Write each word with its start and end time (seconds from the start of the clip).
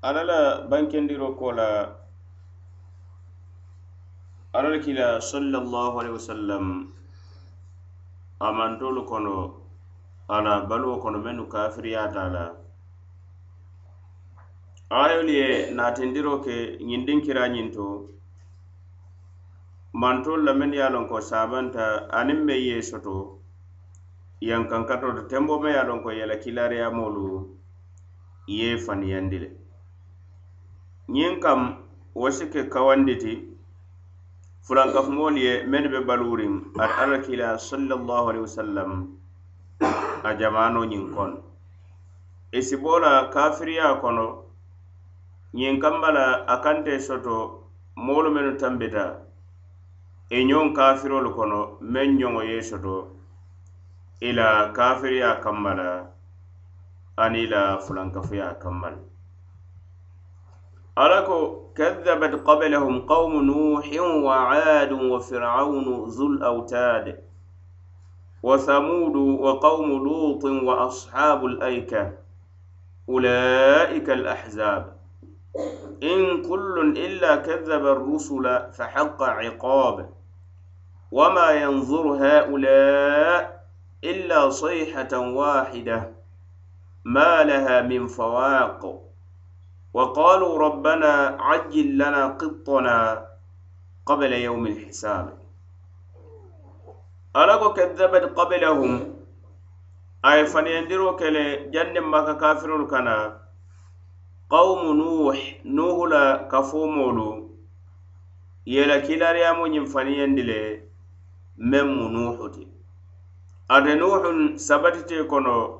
ala 0.00 0.22
la 0.22 0.40
bankendiro 0.70 1.34
ko 1.38 1.50
la 1.58 1.90
ala 4.54 4.68
la 4.70 4.78
kila 4.78 5.18
sallallahu 5.20 5.98
alaihi 6.00 6.14
wasallam 6.14 6.64
amantolu 8.48 9.02
kono 9.10 9.34
ala 10.28 10.66
baluwo 10.70 11.02
kono 11.02 11.18
mennu 11.18 11.48
kafiriyata 11.50 12.28
la 12.34 12.44
ayolu 15.02 15.32
ye 15.40 15.70
natindiro 15.74 16.38
ke 16.46 16.78
ñindin 16.78 17.20
kira 17.20 17.48
ñinto 17.50 18.06
mantolu 19.92 20.44
la 20.44 20.54
men 20.54 20.72
ye 20.72 20.88
lon 20.90 21.08
ko 21.10 21.18
sabanta 21.20 22.06
aniŋ 22.14 22.38
meŋ 22.46 22.60
ye 22.70 22.82
soto 22.82 23.42
yankankato 24.40 25.10
to 25.16 25.22
tembo 25.26 25.58
me 25.58 25.70
ye 25.74 25.82
lon 25.82 26.02
ko 26.06 26.10
yela 26.14 26.36
kilariyamolu 26.38 27.50
ye 28.46 28.78
faniyandi 28.78 29.38
le. 29.42 29.57
ñiŋ 31.14 31.40
kam 31.40 31.60
wo 32.14 32.28
si 32.36 32.44
ke 32.52 32.60
kawandi 32.72 33.14
ti 33.22 33.32
fulankafumoolu 34.66 35.38
ye 35.46 35.52
mennu 35.70 35.88
be 35.92 36.00
baluuriŋ 36.08 36.52
ate 36.82 36.94
alla 37.02 37.18
kila 37.26 37.48
sallallahu 37.68 38.26
alaihi 38.30 38.44
wasallam 38.48 38.90
a 40.28 40.30
jamaano 40.38 40.80
ñiŋ 40.90 41.04
kono 41.14 41.38
i 42.52 42.60
si 42.66 42.76
bo 42.82 42.98
la 43.04 43.12
kafiriya 43.34 43.86
kono 44.02 44.26
ñiŋ 45.56 45.74
kamba 45.82 46.08
la 46.16 46.26
a 46.52 46.56
kante 46.64 46.92
soto 47.00 47.36
moolu 48.04 48.28
mennu 48.34 48.52
tambita 48.60 49.04
i 50.36 50.44
ñoŋ 50.48 50.66
kafirolu 50.76 51.30
kono 51.38 51.60
meŋ 51.92 52.08
ñoŋo 52.20 52.40
ye 52.50 52.58
soto 52.70 52.94
i 54.20 54.30
la 54.38 54.48
kafiriya 54.76 55.30
kamba 55.44 55.72
la 55.80 55.90
aniŋ 57.22 57.42
i 57.44 57.46
la 57.52 57.62
fulankafuya 57.84 58.48
kamba 58.62 58.88
la 58.94 59.07
alako 60.98 61.68
كذبت 61.78 62.34
قبلهم 62.46 63.00
قوم 63.00 63.44
نوح 63.44 63.86
وعاد 64.00 64.92
وفرعون 64.92 66.04
ذو 66.08 66.26
الأوتاد 66.26 67.20
وثمود 68.42 69.16
وقوم 69.16 69.90
لوط 69.90 70.44
وأصحاب 70.44 71.46
الأيكة. 71.46 72.12
أولئك 73.08 74.10
الأحزاب. 74.10 74.96
إن 76.02 76.42
كل 76.42 76.94
إلا 76.96 77.36
كذب 77.36 77.86
الرسل 77.86 78.72
فحق 78.72 79.22
عقاب. 79.22 80.10
وما 81.12 81.50
ينظر 81.50 82.06
هؤلاء 82.26 83.64
إلا 84.04 84.50
صيحة 84.50 85.18
واحدة. 85.18 86.10
ما 87.04 87.42
لها 87.42 87.82
من 87.82 88.06
فواق. 88.06 89.07
وقالوا 89.97 90.57
ربنا 90.57 91.37
عجل 91.39 91.87
لنا 91.95 92.27
قطنا 92.27 93.27
قبل 94.05 94.33
يوم 94.33 94.65
الحساب 94.67 95.37
ألقوا 97.35 97.73
كذبت 97.73 98.23
قبلهم 98.39 99.13
أي 100.25 100.45
فنيندروا 100.45 101.11
كلي 101.19 101.69
جن 101.73 101.99
ما 101.99 102.33
كافر 102.33 102.83
كنا 102.85 103.41
قوم 104.49 104.81
نوح 104.97 105.37
نوح 105.65 106.09
لا 106.11 106.23
كفومولو 106.51 107.29
يلا 108.67 108.97
كلا 109.07 109.31
ريامو 109.31 109.65
ينفنيندلي 109.65 110.81
مم 111.57 111.89
نوح 112.15 112.51
تي 112.53 112.67
أدي 113.71 113.93
نوح 113.95 114.21
سبتتي 114.55 115.23
كنو 115.23 115.76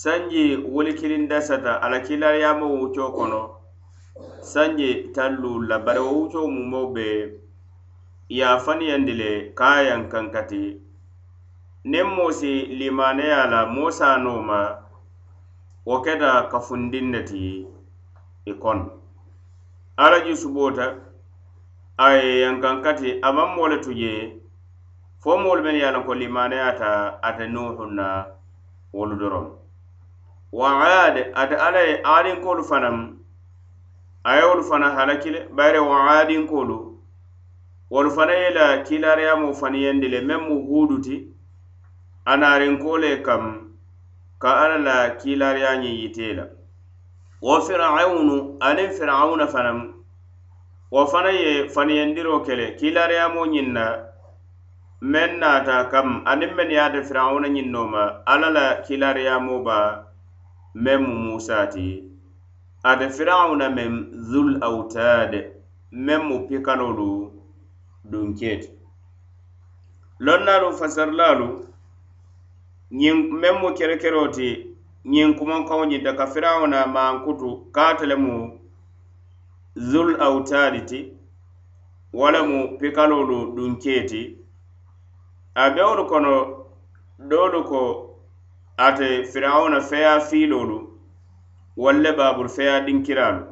sanji 0.00 0.56
wolikilindasata 0.56 1.82
alakilariyaama 1.82 2.66
wuccoo 2.66 3.10
kono. 3.12 3.40
Sanje 4.40 4.94
tallu 5.14 5.62
la 5.68 5.78
bari 5.78 6.00
wo 6.00 6.12
wuccoo 6.18 6.46
mumo 6.54 6.80
be 6.94 7.06
yafaniyandi 8.28 9.12
le 9.20 9.30
ka 9.58 9.66
a 9.78 9.96
nin 9.96 10.30
kati 10.34 10.80
moo 12.14 12.30
si 12.32 12.52
limaneya 12.78 13.46
la 13.52 13.60
moo 13.66 13.90
saanoo 13.90 14.42
wo 15.86 15.96
keta 16.04 16.30
kafundin 16.50 17.06
ne 17.12 17.20
ti 17.22 17.66
i 18.46 18.52
kono 18.54 18.84
alaji 19.96 20.36
subota 20.36 20.86
a 21.96 22.06
ye 22.16 22.40
yankan 22.40 22.82
kati 22.82 23.20
tuje. 23.84 24.40
Fo 25.20 25.38
moolu 25.38 25.62
men 25.62 25.76
ye 25.76 25.84
a 25.86 25.92
lanko 25.92 26.14
limaneya 26.14 26.76
ta 26.78 27.18
ate 27.22 27.46
nuhun 27.46 27.94
na 27.94 28.26
wolu 28.92 29.16
doron 29.16 29.63
wa 30.58 30.70
aad 30.86 31.16
ate 31.40 31.54
alla 31.66 31.80
ye 31.88 31.94
aadinkoolu 32.12 32.62
fanaŋ 32.70 32.96
a 34.24 34.36
ye 34.36 34.42
wolu 34.48 34.62
fana 34.70 34.88
halaki 34.96 35.30
le 35.34 35.40
bayre 35.56 35.78
wa 35.90 35.96
aadinkoolu 36.10 36.76
wolu 37.90 38.10
fana 38.16 38.32
ye 38.42 38.50
la 38.50 38.66
kiilaariyamoo 38.86 39.52
faniyandi 39.60 40.08
le 40.08 40.20
meŋ 40.28 40.40
mu 40.48 40.56
huudu 40.66 40.96
ti 41.04 41.16
a 42.24 42.36
naarinkoo 42.36 42.98
le 42.98 43.10
kam 43.26 43.44
ka 44.42 44.50
alla 44.62 44.78
la 44.78 44.96
kiilaariya 45.20 45.70
ñiŋ 45.82 45.94
yitee 46.02 46.32
la. 46.38 46.44
Wo 47.42 47.60
firawunu 47.60 48.56
aniŋ 48.60 48.90
firawuna 48.98 49.46
fanaŋ 49.46 49.78
wo 50.94 51.06
fana 51.06 51.30
ye 51.30 51.68
faniyandiro 51.74 52.40
ke 52.46 52.54
le 52.56 52.66
kiilaariyamoo 52.78 53.46
ñiŋ 53.46 53.68
na 53.72 53.84
meŋ 55.12 55.30
naata 55.40 55.76
kam 55.90 56.22
aniŋ 56.30 56.50
meŋ 56.56 56.70
ye 56.70 56.80
ate 56.80 57.00
firawuna 57.08 57.48
ñiŋ 57.48 57.68
nooma 57.74 58.02
alla 58.32 58.48
la 58.50 58.66
kiilaariyamoo 58.86 59.60
baa 59.66 60.13
meŋ 60.82 61.00
mu 61.06 61.14
musa 61.26 61.66
ti 61.72 61.86
ate 62.90 63.06
firawuna 63.16 63.66
meŋ 63.76 63.92
zul 64.30 64.50
autade 64.66 65.40
meŋ 66.06 66.20
mu 66.28 66.36
pikanolu 66.48 67.08
dunkee 68.10 68.56
ti 68.62 68.68
lonnaalu 70.24 70.68
fasarilaalu 70.78 71.48
ñiŋ 73.00 73.16
meŋ 73.40 73.54
mu 73.60 73.68
kerekero 73.78 74.22
ti 74.36 74.48
ñiŋ 75.12 75.28
kumankaŋo 75.38 75.84
ñinta 75.90 76.12
ka 76.18 76.26
firawuna 76.32 76.78
maankutu 76.94 77.48
ka 77.74 77.82
ate 77.90 78.04
le 78.10 78.16
mu 78.24 78.34
zul 79.90 80.10
autadi 80.26 80.80
ti 80.90 81.00
wo 82.18 82.26
le 82.34 82.40
mu 82.48 82.58
pikalolu 82.78 83.38
dunkee 83.56 84.02
ti 84.10 84.22
a 85.54 85.70
bewolu 85.74 86.04
kono 86.10 86.32
doolu 87.30 87.60
ko 87.70 87.80
ate 88.76 89.24
firawuna 89.24 89.80
feya 89.80 90.20
fiilolu 90.20 90.98
walle 91.76 92.12
baabulu 92.12 92.48
feya 92.48 92.80
dinkiralu 92.80 93.44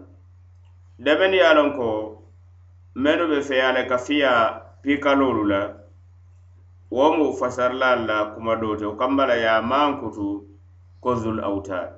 debeni 0.99 1.37
ye 1.37 1.55
lon 1.55 1.73
ko 1.77 2.23
menu 2.95 3.29
be 3.29 3.41
feyale 3.43 3.87
ka 3.89 3.99
fiya 3.99 4.63
pikalolu 4.83 5.45
la 5.49 5.75
wo 6.91 7.13
mu 7.17 7.33
fasarila 7.37 7.97
la 7.97 8.25
kuma 8.35 8.57
dote 8.57 8.83
o 8.85 8.97
kambala 8.97 9.35
ya 9.37 9.63
mankutu 9.63 9.63
a 9.63 9.63
maankutu 9.63 10.47
ko 11.01 11.15
zul 11.15 11.41
awtaad 11.41 11.91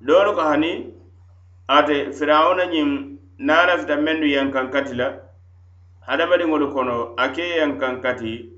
doolu 0.00 0.34
ko 0.34 0.40
hani 0.42 0.92
ate 1.68 2.12
firawuna 2.12 2.64
ñin 2.66 3.18
niŋ 3.38 3.98
mendu 4.04 4.26
lafita 4.26 4.70
kati 4.72 4.94
la 4.94 5.14
hadamadiŋolu 6.06 6.72
kono 6.72 7.14
a 7.16 7.28
ke 7.32 7.42
kati 8.02 8.50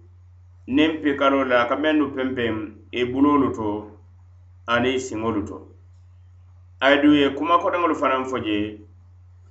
niŋ 0.68 1.02
pikalolu 1.02 1.48
la 1.50 1.68
ka 1.68 1.76
mendu 1.76 2.10
pempeŋ 2.16 2.77
i 2.92 3.04
bulolu 3.04 3.52
to 3.54 3.90
aniŋ 4.66 4.98
siŋolu 4.98 5.42
to. 5.48 5.56
Ayidu 6.80 7.14
ye 7.14 7.30
kuma 7.36 7.58
kodaŋolu 7.58 7.94
fanaŋ 7.94 8.24
fo 8.24 8.38
je 8.38 8.80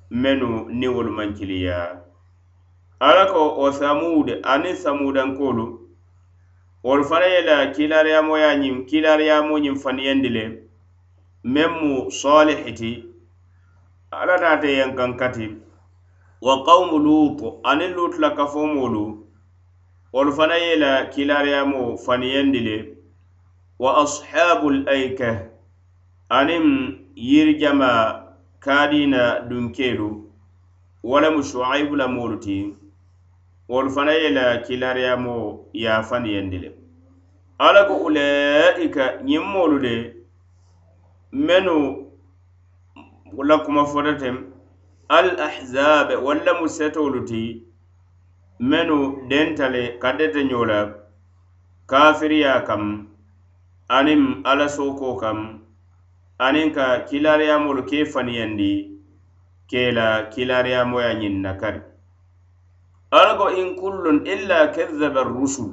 mennu 0.09 0.49
niŋ 0.79 0.91
wolu 0.95 1.11
maŋ 1.11 1.33
kiliya. 1.37 2.01
Alla 2.99 3.25
ko 3.31 3.41
wo 3.59 3.71
samud 3.71 4.27
aniŋ 4.43 4.75
samudankoolu 4.75 5.65
wolu 6.83 7.03
fanaŋ 7.03 7.29
ye 7.31 7.41
la 7.41 7.57
kiilaariyamoya 7.73 8.49
ñiŋ 8.61 8.85
kiilaariyamo 8.89 9.57
ñiŋ 9.59 9.75
faniyandi 9.83 10.29
le 10.29 10.43
meŋ 11.43 11.69
mu 11.79 12.11
salihi 12.11 12.71
ti 12.73 12.91
alla 14.11 14.37
naata 14.37 14.67
yenkaŋ 14.67 15.11
kati 15.17 15.47
wa 16.41 16.63
qawmu 16.65 16.97
lut 17.05 17.39
aniŋ 17.63 17.91
lutu 17.95 18.17
la 18.21 18.29
kafomoolu 18.29 19.03
wolu 20.13 20.31
fanaŋ 20.33 20.61
ye 20.61 20.75
la 20.75 21.05
kiilaariyamo 21.05 21.97
faniyandi 21.97 22.59
le. 22.59 22.96
wa 23.79 23.91
ashabul 24.03 24.89
aika 24.89 25.49
aniŋ 26.29 26.65
yirijama 27.15 27.89
kaadiina 28.59 29.39
dunkeelu 29.49 30.09
wo 31.03 31.19
lemu 31.21 31.41
shuaibu 31.43 31.95
la 31.95 32.07
moolu 32.07 32.37
ti 32.39 32.57
wolu 33.69 33.89
fana 33.95 34.11
ye 34.11 34.29
la 34.29 34.57
kilariyamo 34.65 35.35
yaafaniyendi 35.73 36.57
le 36.63 36.69
alla 37.65 37.81
ko 37.87 37.93
ulaika 38.07 39.03
ñiŋ 39.27 39.43
moolu 39.53 39.77
de 39.85 39.95
mennu 41.31 41.75
la 43.49 43.57
kuma 43.57 43.85
fota 43.85 44.33
al 45.09 45.27
ahzabe 45.47 46.15
walla 46.25 46.51
mu 46.59 46.67
setolu 46.69 47.19
ti 47.29 47.41
mennu 48.59 48.97
denta 49.29 49.69
le 49.69 49.97
ka 50.01 50.09
kafiriya 51.87 52.65
kam. 52.67 53.07
aniŋ 53.89 54.21
alla 54.43 54.67
sookoo 54.69 55.15
kaŋ 55.15 55.37
aniŋ 56.39 56.71
ka 56.75 56.85
kilaariyamolu 57.09 57.83
ke 57.89 58.05
faniyandi 58.05 58.71
ke 59.69 59.91
la 59.91 60.27
kilaariyamoya 60.29 61.13
ñiŋ 61.19 61.35
na 61.41 61.53
kari 61.57 61.79
alla 63.11 63.37
ko 63.37 63.47
in 63.49 63.75
kullun 63.79 64.25
illa 64.27 64.67
kadzaba 64.75 65.23
rusul 65.23 65.71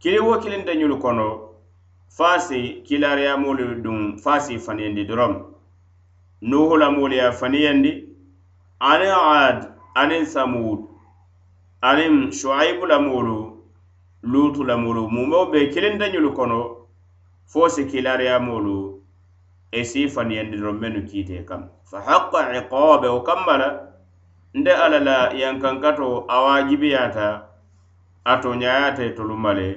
kili 0.00 0.18
wo 0.20 0.38
kilinta 0.40 0.72
ñolu 0.74 0.96
kono 0.98 1.28
faasi 2.08 2.82
kilaariyamolu 2.86 3.82
duŋ 3.84 4.16
faasi 4.18 4.58
faniyandi 4.58 5.04
dorom 5.04 5.34
nuhulamolu 6.40 7.14
ye 7.14 7.32
faniyandi 7.32 7.92
aniŋ 8.80 9.12
ad 9.44 9.58
aniŋ 9.94 10.24
samud 10.24 10.80
aniŋ 11.82 12.32
shuaibu 12.32 12.86
lamolu 12.86 13.60
lutu 14.22 14.64
lamolu 14.64 15.08
mumeo 15.10 15.46
be 15.52 15.68
kilinta 15.68 16.08
ñolu 16.08 16.32
kono 16.32 16.75
fo 17.46 17.68
si 17.68 17.84
kilariyamolu 17.86 19.02
e 19.72 19.84
si 19.84 20.08
faniyandi 20.08 20.56
doroŋ 20.58 20.78
mennu 20.80 21.00
kiitee 21.08 21.44
kam. 21.48 21.62
Fa 21.90 22.00
haqa 22.00 22.40
iqabe 22.58 23.08
wo 23.14 23.20
kamma 23.22 23.54
la 23.58 23.68
nde 24.54 24.72
alla 24.84 24.98
la 24.98 25.16
yankankato 25.32 26.26
a 26.28 26.36
waajibiyata 26.44 27.26
a 28.24 28.36
toñayata 28.42 29.02
ye 29.02 29.10
tolu 29.14 29.36
le 29.58 29.68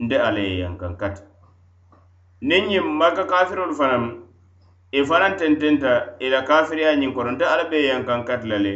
nde 0.00 0.16
alla 0.18 0.40
ye 0.40 0.54
e 0.56 0.58
yankankata. 0.58 1.22
Niŋ 2.42 2.64
ñiŋ 2.68 2.86
maka 3.00 3.24
kafirolu 3.24 3.74
fanaŋ 3.74 4.04
i 4.92 4.98
e 5.00 5.04
fanaŋ 5.04 5.36
tententa 5.38 5.92
i 6.20 6.28
la 6.28 6.42
kafiriya 6.42 6.96
ñiŋ 6.96 7.12
kono 7.14 7.30
nte 7.32 7.44
alla 7.44 7.64
be 7.70 7.78
yankankati 7.86 8.48
la 8.48 8.58
le 8.58 8.74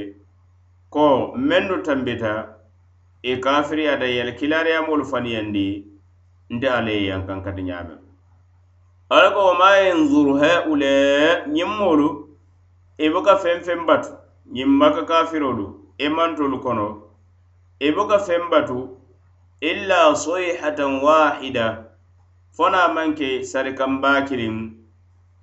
ko 0.91 1.33
mennu 1.37 1.83
tambita 1.83 2.33
e 3.23 3.33
i 3.33 3.41
kafiriyata 3.41 4.07
yele 4.07 4.33
kilariyamolu 4.39 5.05
faniyandi 5.05 5.67
nte 6.51 6.67
alla 6.69 6.91
ye 6.91 7.07
yankankati 7.07 7.63
ñaame 7.63 8.00
ala 9.11 9.31
ko 9.35 9.47
wa 9.47 9.55
ma 9.59 9.71
yanzuru 9.77 10.35
haula 10.39 10.95
ñiŋ 11.55 11.71
moolu 11.79 12.09
i 12.99 13.07
e 13.07 13.11
buka 13.13 13.35
feŋ 13.43 13.59
feŋ 13.67 13.81
batu 13.89 14.11
ñiŋ 14.55 14.69
maka 14.81 15.03
kafirolu 15.11 15.67
i 15.99 16.07
mantolu 16.17 16.57
kono 16.65 16.89
e 17.81 17.89
i 17.89 17.93
buka 17.97 18.19
feŋ 18.27 18.43
batu 18.53 18.79
illa 19.71 20.15
soyihatan 20.15 20.93
wahida 21.05 21.67
fona 22.57 22.81
maŋ 22.95 23.09
ke 23.19 23.29
sarikanbaa 23.51 24.21
kiliŋ 24.29 24.57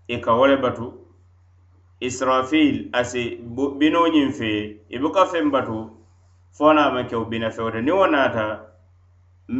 i 0.07 0.15
ka 0.23 0.31
wo 0.37 0.45
le 0.47 0.57
batu 0.63 0.85
israfil 2.07 2.75
asi 2.99 3.23
bino 3.79 4.01
ñiŋ 4.13 4.29
fe 4.31 4.51
i 4.89 4.97
buka 5.03 5.23
feŋ 5.31 5.45
batu 5.51 5.77
fona 6.57 6.83
maŋ 6.93 7.05
ke 7.09 7.15
wo 7.19 7.25
bina 7.31 7.49
fewo 7.55 7.69
te 7.71 7.81
niŋ 7.83 7.95
wo 7.99 8.07
naata 8.07 8.45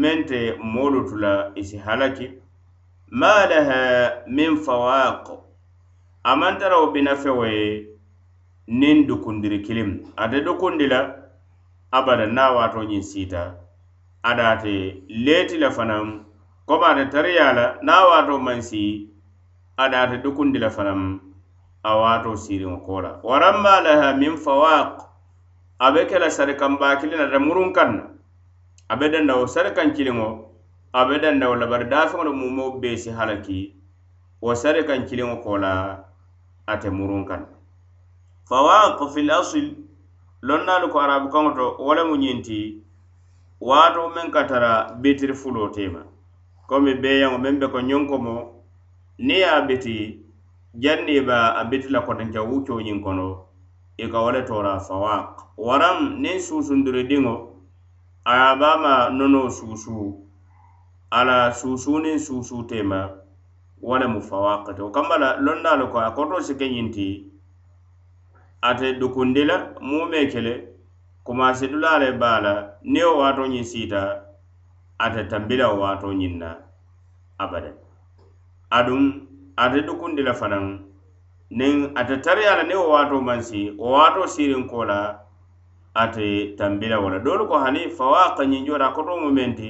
meŋ 0.01 0.17
te 0.29 0.39
moolu 0.73 0.99
tula 1.09 1.51
i 1.59 1.63
si 1.63 1.77
halaki. 1.77 2.46
ma 3.11 3.45
laha 3.47 4.23
min 4.27 4.57
fawaq. 4.57 5.27
Amantara 6.23 6.79
wo 6.79 6.91
bina 6.91 7.15
fewo 7.15 7.45
ye 7.45 7.87
niŋ 8.67 9.07
dukundiri 9.07 9.61
kilim. 9.63 10.11
Ate 10.17 10.41
dukundi 10.43 10.87
la 10.87 11.15
abada 11.91 12.25
na 12.27 12.51
waato 12.51 12.83
ñiŋ 12.83 13.01
siita. 13.03 13.55
Ada 14.23 14.49
ate 14.51 15.03
leeti 15.07 15.57
la 15.57 15.69
fanaŋ 15.71 16.25
komi 16.67 16.85
ate 16.85 17.09
tariya 17.09 17.53
la 17.53 17.65
na 17.81 18.05
waato 18.07 18.39
maŋ 18.39 18.61
si 18.61 19.07
ada 19.77 20.01
ate 20.03 20.17
dukundi 20.23 20.59
la 20.59 20.69
fanaŋ 20.69 21.19
a 21.83 21.95
waato 21.95 22.35
siiriŋo 22.35 22.77
ko 22.85 23.01
la 23.01 23.19
waramma 23.23 23.81
laha 23.81 24.17
min 24.19 24.35
fawaq 24.35 24.99
a 25.79 25.91
be 25.93 26.05
ke 26.05 26.19
la 26.19 26.27
sarikanbaa 26.29 26.99
kiliŋ 26.99 27.21
ate 27.23 27.37
muruŋ 27.39 27.71
kaŋ 27.71 27.89
na 27.95 28.03
a 28.89 28.95
be 28.99 29.09
danda 29.09 29.35
wo 29.39 29.47
sarikaŋ 29.47 29.95
kiliŋo 29.95 30.46
a 30.97 31.05
be 31.05 31.19
danna 31.19 31.49
wo 31.49 31.55
la 31.55 31.67
bari 31.67 31.85
daafeŋo 31.85 32.23
le 32.23 32.31
mumoo 32.31 32.79
bee 32.81 32.97
si 32.97 33.09
halaki 33.11 33.59
wo 34.41 34.55
sari 34.55 34.81
kaŋ 34.87 35.05
kiliŋo 35.07 35.35
ko 35.43 35.57
la 35.57 35.73
ate 36.65 36.89
muruŋ 36.89 37.21
kaŋ 37.29 37.41
fawaq 38.49 38.97
fil 39.13 39.29
asil 39.31 39.67
lonnaalu 40.41 40.89
ko 40.89 40.97
arabu 40.99 41.29
kaŋo 41.29 41.51
to 41.57 41.65
wo 41.85 41.93
lemu 41.93 42.15
ñinti 42.17 42.81
waato 43.61 44.09
meŋ 44.15 44.31
ka 44.33 44.43
tara 44.49 44.97
bitiri 45.01 45.33
fulo 45.41 45.69
tema 45.69 46.01
komi 46.69 46.93
beyaŋo 47.01 47.37
meŋ 47.37 47.55
be 47.59 47.67
ko 47.73 47.79
ñoŋ 47.89 48.03
komo 48.09 48.35
niŋ 49.19 49.37
ye 49.37 49.45
a 49.45 49.61
biti 49.67 49.95
janni 50.81 51.21
ba 51.21 51.53
a 51.59 51.63
biti 51.69 51.89
la 51.93 52.01
kotenke 52.01 52.39
wuccoo 52.39 52.81
ñiŋ 52.81 52.99
kono 53.05 53.45
i 53.97 54.05
ka 54.11 54.17
wo 54.23 54.31
le 54.31 54.41
tora 54.49 54.79
fawaq 54.79 55.45
waraŋ 55.57 55.97
niŋ 56.23 56.37
suusundirdiŋo 56.41 57.35
a 58.25 58.31
ye 58.37 58.43
a 58.51 58.55
baama 58.59 59.09
nonoo 59.17 59.49
suusuu. 59.49 60.26
ala 61.09 61.51
suusuniŋ 61.53 62.17
suusuutema 62.19 62.99
wo 63.81 63.97
lemu 63.99 64.21
fawakita 64.21 64.83
wo 64.83 64.91
kamma 64.91 65.17
la 65.17 65.29
lonna 65.39 65.87
ko 65.91 65.97
a 65.99 66.11
koto 66.11 66.41
si 66.41 66.53
ke 66.55 66.67
ñiŋ 66.67 66.87
ate 68.61 68.99
dukundi 68.99 69.45
la 69.45 69.57
muumee 69.81 70.27
ke 70.27 70.41
le 70.41 70.53
kumaasi 71.23 71.67
dulaa 71.67 71.99
le 71.99 72.11
baa 72.11 72.39
la 72.41 72.53
niŋ 72.83 73.05
wo 73.17 73.47
ñiŋ 73.47 73.63
siita 73.63 74.01
ate 74.99 75.27
tambila 75.29 75.69
wo 75.71 75.79
waatoo 75.81 76.13
ñiŋ 76.13 76.33
na 76.37 76.49
abada 77.37 77.71
aduŋ 78.69 79.01
ate 79.55 79.79
dukundi 79.87 80.21
la 80.23 80.33
fanaŋ 80.33 80.65
niŋ 81.51 81.75
ate 81.95 82.15
tariya 82.21 82.55
la 82.59 82.63
niŋ 82.63 82.77
wo 82.83 82.89
waatoo 82.91 83.21
maŋ 83.21 83.39
si 83.41 83.71
wo 83.79 83.87
waatoo 83.95 84.27
siirinkoo 84.27 84.83
la 84.85 84.99
ate 85.95 86.55
tambila 86.57 86.99
wala. 86.99 87.19
Doolu 87.19 87.47
ko 87.47 87.57
hani 87.57 87.89
fawaka 87.89 88.43
ñiŋ 88.45 88.65
jooda 88.67 88.91
koto 88.95 89.15
mu 89.21 89.31
meŋ 89.31 89.55
ti 89.55 89.69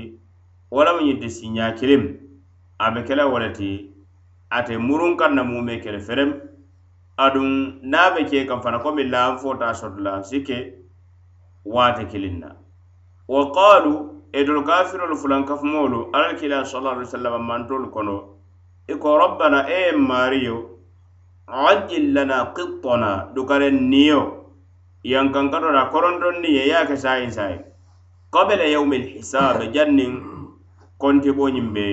wo 0.71 0.83
lemu 0.83 1.01
ñiŋ 1.07 1.19
ti 1.21 1.29
siiñaa 1.29 1.71
kiliŋ 1.79 2.03
a 2.79 2.91
be 2.93 3.01
ke 3.07 3.15
la 3.15 3.25
wo 3.31 3.39
le 3.39 3.49
ti 3.57 3.69
ate 4.49 4.77
muruŋ 4.77 5.17
kaŋ 5.19 5.31
na 5.35 5.43
mume 5.43 5.79
ke 5.83 5.91
le 5.91 5.99
ferem 5.99 6.31
aduŋ 7.17 7.49
niŋ 7.91 8.01
a 8.05 8.11
be 8.13 8.21
ke 8.29 8.47
kaŋ 8.49 8.59
fana 8.63 8.79
komi 8.83 9.03
laŋ 9.13 9.37
fota 9.41 9.73
soto 9.73 9.99
la 10.05 10.23
si 10.23 10.43
ke 10.47 10.57
waate 11.65 12.03
kiliŋ 12.11 12.35
na. 12.39 12.49
Wa 13.27 13.41
qaalu 13.55 13.93
e 14.33 14.41
idol 14.41 14.63
kafirolu 14.63 15.15
fulan 15.15 15.43
kafumoolu 15.45 16.09
alla 16.13 16.33
kila 16.39 16.65
sallallahu 16.65 16.95
alaihi 16.95 17.09
wasallam 17.09 17.43
mantolu 17.47 17.87
kono 17.91 18.17
i 18.87 18.95
ko 18.95 19.17
rabbana 19.17 19.67
e 19.67 19.79
ye 19.85 19.91
maariyo 20.09 20.57
ajil 21.47 22.13
lana 22.13 22.51
qittana 22.55 23.31
dukare 23.35 23.71
niyo 23.71 24.21
yankankato 25.03 25.71
la 25.71 25.85
koronton 25.91 26.41
niye 26.41 26.67
ye 26.67 26.75
a 26.75 26.85
ke 26.85 26.95
saayiŋ 27.03 27.31
saayiŋ 27.31 27.61
qabila 28.33 28.65
yawmil 28.75 29.03
lhisaabe 29.15 29.71
janniŋ 29.75 30.36
konte 30.97 31.29
bo 31.37 31.45
be 31.73 31.87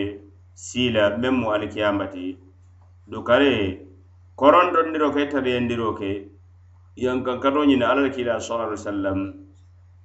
siila 0.55 1.05
meŋ 1.21 1.35
mu 1.41 1.47
alikiyamati 1.55 2.27
dukare 3.11 3.53
korondondiro 4.37 5.09
ke 5.15 5.23
tabiyandiro 5.33 5.89
ke 5.99 6.11
yankankato 6.97 7.61
ñiŋ 7.69 7.83
alla 7.83 8.03
le 8.07 8.11
kiila 8.15 8.41
sallallahu 8.41 8.71
alaihi 8.73 8.83
wasallam 8.83 9.19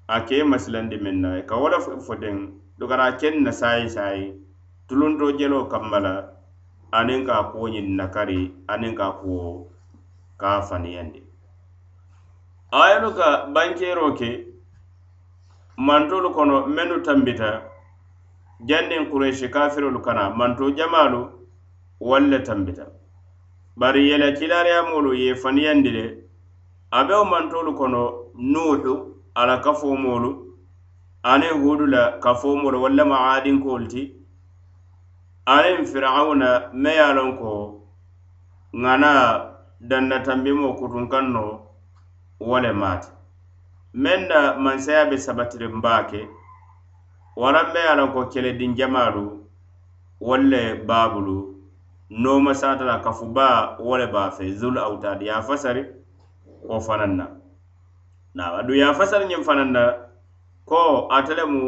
a 0.07 0.17
ke 0.27 0.37
masilandi 0.43 0.97
meŋ 1.03 1.15
na 1.23 1.29
ka 1.49 1.55
wo 1.55 1.67
le 1.69 1.77
fo 1.79 2.13
dukara 2.79 3.03
a 3.09 3.17
keŋ 3.19 3.35
na 3.45 3.51
saayi 3.51 3.87
saayi 3.95 4.25
tulunto 4.87 5.31
jelo 5.39 5.59
kamma 5.71 5.99
la 6.05 6.13
aniŋ 6.91 7.21
ka 7.27 7.35
kuwo 7.51 7.65
ñiŋ 7.73 7.87
nakari 7.99 8.39
aniŋ 8.67 8.93
ka 8.99 9.07
kuwo 9.19 9.67
ka 10.41 10.47
a 10.57 10.61
faniyandi 10.61 11.19
ayolu 12.71 13.09
ka 13.17 13.27
bankeeroo 13.53 14.11
ke 14.19 14.29
mantolu 15.87 16.29
kono 16.35 16.67
mennu 16.75 16.99
tambita 17.05 17.78
janniŋ 18.67 19.09
kureshi 19.09 19.49
kafirolu 19.49 20.01
kana 20.01 20.29
manto 20.29 20.71
jamalu 20.71 21.21
walle 21.99 22.39
tambita. 22.39 22.85
Bari 23.77 24.09
yele 24.09 24.33
kilariyamolu 24.33 25.13
ye 25.13 25.35
faniyandi 25.35 25.91
le 25.91 26.05
a 26.91 27.03
be 27.05 27.13
wo 27.13 27.25
mantolu 27.25 27.73
kono 27.75 28.01
nuhu 28.35 29.15
ala 29.35 29.57
kafomolu 29.63 30.29
aniŋ 31.23 31.53
huɗu 31.63 31.85
la 31.87 32.19
kafomolu 32.19 32.81
walla 32.83 33.05
ma 33.05 33.17
adinkolu 33.35 33.87
ti. 33.87 34.15
Aniŋ 35.45 35.85
firawuna 35.85 36.71
me 36.73 36.89
ye 36.89 36.99
a 36.99 37.13
loŋ 37.13 37.37
ko 37.39 37.49
ŋana 38.73 39.11
danna 39.79 40.19
tambimo 40.19 40.73
kutunkaŋ 40.75 41.25
no 41.31 41.43
wo 42.39 42.59
le 42.59 42.71
maati. 42.73 43.09
Meŋ 43.93 44.27
na 44.27 44.53
mansaya 44.59 45.05
be 45.09 45.17
sabatirin 45.17 45.81
baake 45.81 46.27
waraŋ 47.41 47.67
me 47.73 47.79
ye 47.79 47.89
a 47.91 47.95
loŋ 47.99 48.09
ko 48.13 48.21
kelediŋ 48.31 48.71
jamaalu 48.77 49.23
wolu 50.27 50.61
baabulu 50.87 51.37
nooma 52.09 52.53
satala 52.53 52.97
la 52.97 53.03
kafubaa 53.05 53.77
wo 53.79 53.97
le 53.97 54.07
be 54.13 54.21
fe 54.35 54.45
zul 54.59 54.77
autad 54.77 55.21
ya 55.21 55.41
fasari 55.41 55.83
wo 56.67 56.79
fanaŋ 56.87 57.11
na 57.19 57.25
nawa 58.35 58.63
du 58.67 58.73
ya 58.75 58.93
fasari 58.93 59.25
ñiŋ 59.31 59.43
fanaŋ 59.47 59.69
na 59.71 59.83
ko 60.65 61.07
ate 61.11 61.33
le 61.35 61.45
mu 61.45 61.63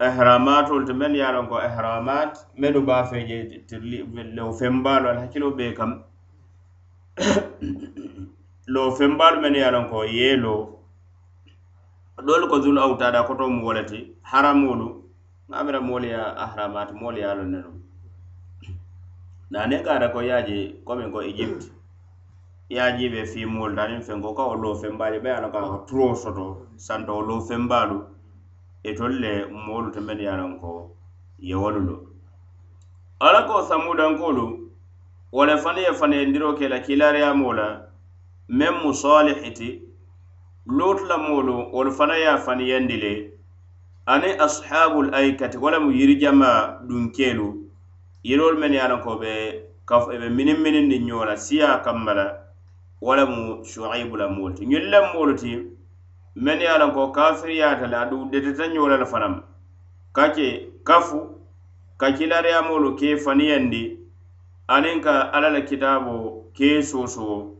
ihramatolu 0.00 0.86
to 0.86 0.94
mennu 0.94 1.16
ye 1.16 1.24
a 1.24 1.32
loŋ 1.32 1.46
ko 1.48 1.56
ihramat 1.68 2.32
mennu 2.58 2.80
be 2.86 2.94
fe 3.10 3.18
je 3.28 3.36
lewo 4.36 4.52
fembaalu 4.52 5.08
al 5.08 5.18
hakkilo 5.22 5.50
bee 5.56 5.72
kam. 5.78 6.02
Lo 8.72 8.90
fembaalu 8.98 9.40
mennu 9.40 9.58
ye 9.58 9.64
a 9.64 9.70
loŋ 9.70 9.86
ko 9.90 10.04
yeeloo 10.04 10.75
doolu 12.24 12.48
ko 12.48 12.60
zulu 12.60 12.80
awtaada 12.80 13.22
koto 13.22 13.48
mu 13.48 13.66
wo 13.66 13.72
le 13.72 13.84
ti 13.84 14.16
haramuolu 14.22 15.04
maamira 15.48 15.80
moolu 15.80 16.06
ye 16.06 16.16
a 16.16 16.46
haramaati 16.46 16.94
moolu 16.94 17.18
ye 17.18 17.24
a 17.24 17.34
loŋ 17.34 17.48
ne 17.50 17.58
loŋ. 17.60 17.76
Naaniŋ 19.50 19.82
ka 19.84 19.92
ata 19.94 20.08
ko 20.08 20.20
ye 20.20 20.42
je 20.46 20.80
komiŋ 20.84 21.12
ko 21.12 21.20
egypt 21.22 21.70
ye 22.68 22.80
a 22.80 22.96
jiibe 22.96 23.26
fii 23.26 23.44
moolu 23.46 23.76
ta 23.76 23.82
aniŋ 23.84 24.00
fenko 24.02 24.34
ka 24.34 24.42
wo 24.42 24.54
loo 24.54 24.74
fenbaalu 24.74 25.20
be 25.22 25.28
ye 25.28 25.36
a 25.36 25.40
loŋ 25.40 25.52
ka 25.52 25.60
ko 25.60 25.84
turoo 25.86 26.14
soto 26.14 26.66
santo 26.76 27.12
wo 27.14 27.20
loo 27.20 27.40
fenbaalu 27.40 28.00
itolu 28.82 29.18
le 29.20 29.46
moolu 29.46 29.90
te 29.90 30.00
mennu 30.00 30.22
ye 30.22 30.28
a 30.28 30.36
loŋ 30.36 30.58
ko 30.60 30.96
ye 31.38 31.54
wolu 31.54 31.80
lo 31.80 31.96
ala 33.20 33.42
ko 33.46 33.62
samudankoolu 33.62 34.72
wo 35.32 35.44
le 35.44 35.56
fanaŋ 35.56 35.84
ye 35.84 35.92
fanayindiroo 35.92 36.56
ke 36.56 36.68
la 36.68 36.80
kiilaariyamoo 36.80 37.52
la 37.52 37.86
meŋ 38.48 38.74
mu 38.82 38.94
saalihiti 38.94 39.85
lootu 40.66 41.04
la 41.06 41.16
moolu 41.18 41.68
wolu 41.72 41.92
fana 41.92 42.16
ye 42.16 42.26
a 42.28 42.38
faniyandi 42.38 42.96
le. 42.96 43.32
Aniŋ 44.06 44.40
ashabul 44.40 45.14
aikati 45.14 45.58
wala 45.58 45.80
mu 45.80 45.90
yirijama 45.92 46.80
dunkeelu 46.88 47.54
yiroolu 48.24 48.58
men 48.58 48.72
ye 48.72 48.80
a 48.80 48.88
loŋ 48.88 49.00
ko 49.02 49.16
be 49.20 49.32
e 50.12 50.18
be 50.18 50.28
minin 50.28 50.58
minin 50.62 50.88
ni 50.88 50.98
ñoo 50.98 51.22
siya 51.26 51.36
siyaa 51.36 51.82
kamma 51.84 52.14
la 52.14 52.26
wo 53.00 53.14
lemu 53.16 53.64
shuaibu 53.64 54.16
la 54.16 54.28
moolu 54.28 54.54
ti. 54.54 54.66
Ñiŋ 54.66 54.90
lemu 54.90 55.08
moolu 55.14 55.34
ti 55.36 55.50
mennu 56.34 56.62
ye 56.62 56.68
a 56.68 56.78
loŋ 56.78 56.92
ko 56.94 57.10
kafiriyaata 57.12 57.86
le 57.86 57.96
aduŋ 57.96 58.30
deteta 58.30 58.66
ñola 58.66 58.96
la 58.98 59.06
fanam 59.06 59.42
kake 60.12 60.68
kafu 60.84 61.18
ka 61.96 62.10
kilariyamolu 62.12 62.96
ke 62.96 63.16
faniyandi 63.16 63.98
aniŋ 64.68 65.00
ka 65.00 65.30
alla 65.32 65.50
la 65.50 65.60
kitabo 65.60 66.50
ke 66.54 66.82
soosoo 66.82 67.54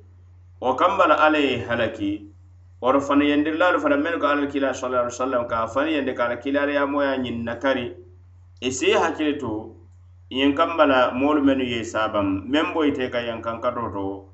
wo 0.60 0.74
kamma 0.74 1.06
la 1.06 1.14
alla 1.14 1.38
ye 1.38 1.58
halaki. 1.68 2.35
wara 2.80 3.00
fana 3.00 3.24
yendirlaalu 3.24 3.80
fana 3.80 3.96
menu 3.96 4.18
ka 4.20 4.30
ala 4.30 4.46
kila 4.46 4.74
sallallahu 4.74 5.08
alaihi 5.08 5.16
wasallam 5.16 5.48
ka 5.48 5.66
fana 5.66 5.90
yandi 5.90 6.14
ka 6.14 6.24
ala 6.26 6.36
kila 6.36 6.70
ya 6.70 6.86
moya 6.86 7.16
nyin 7.16 7.44
nakari 7.44 7.96
e 8.60 8.70
se 8.70 8.92
hakire 8.92 9.38
to 9.38 9.76
yin 10.30 10.54
kammala 10.54 11.12
la 11.12 11.40
menu 11.40 11.64
ye 11.64 11.80
sabam 11.84 12.44
men 12.48 12.72
boy 12.74 12.90
te 12.92 13.08
ka 13.08 13.18
yan 13.18 13.40
kan 13.42 13.60
kato 13.60 13.88
to 13.92 14.28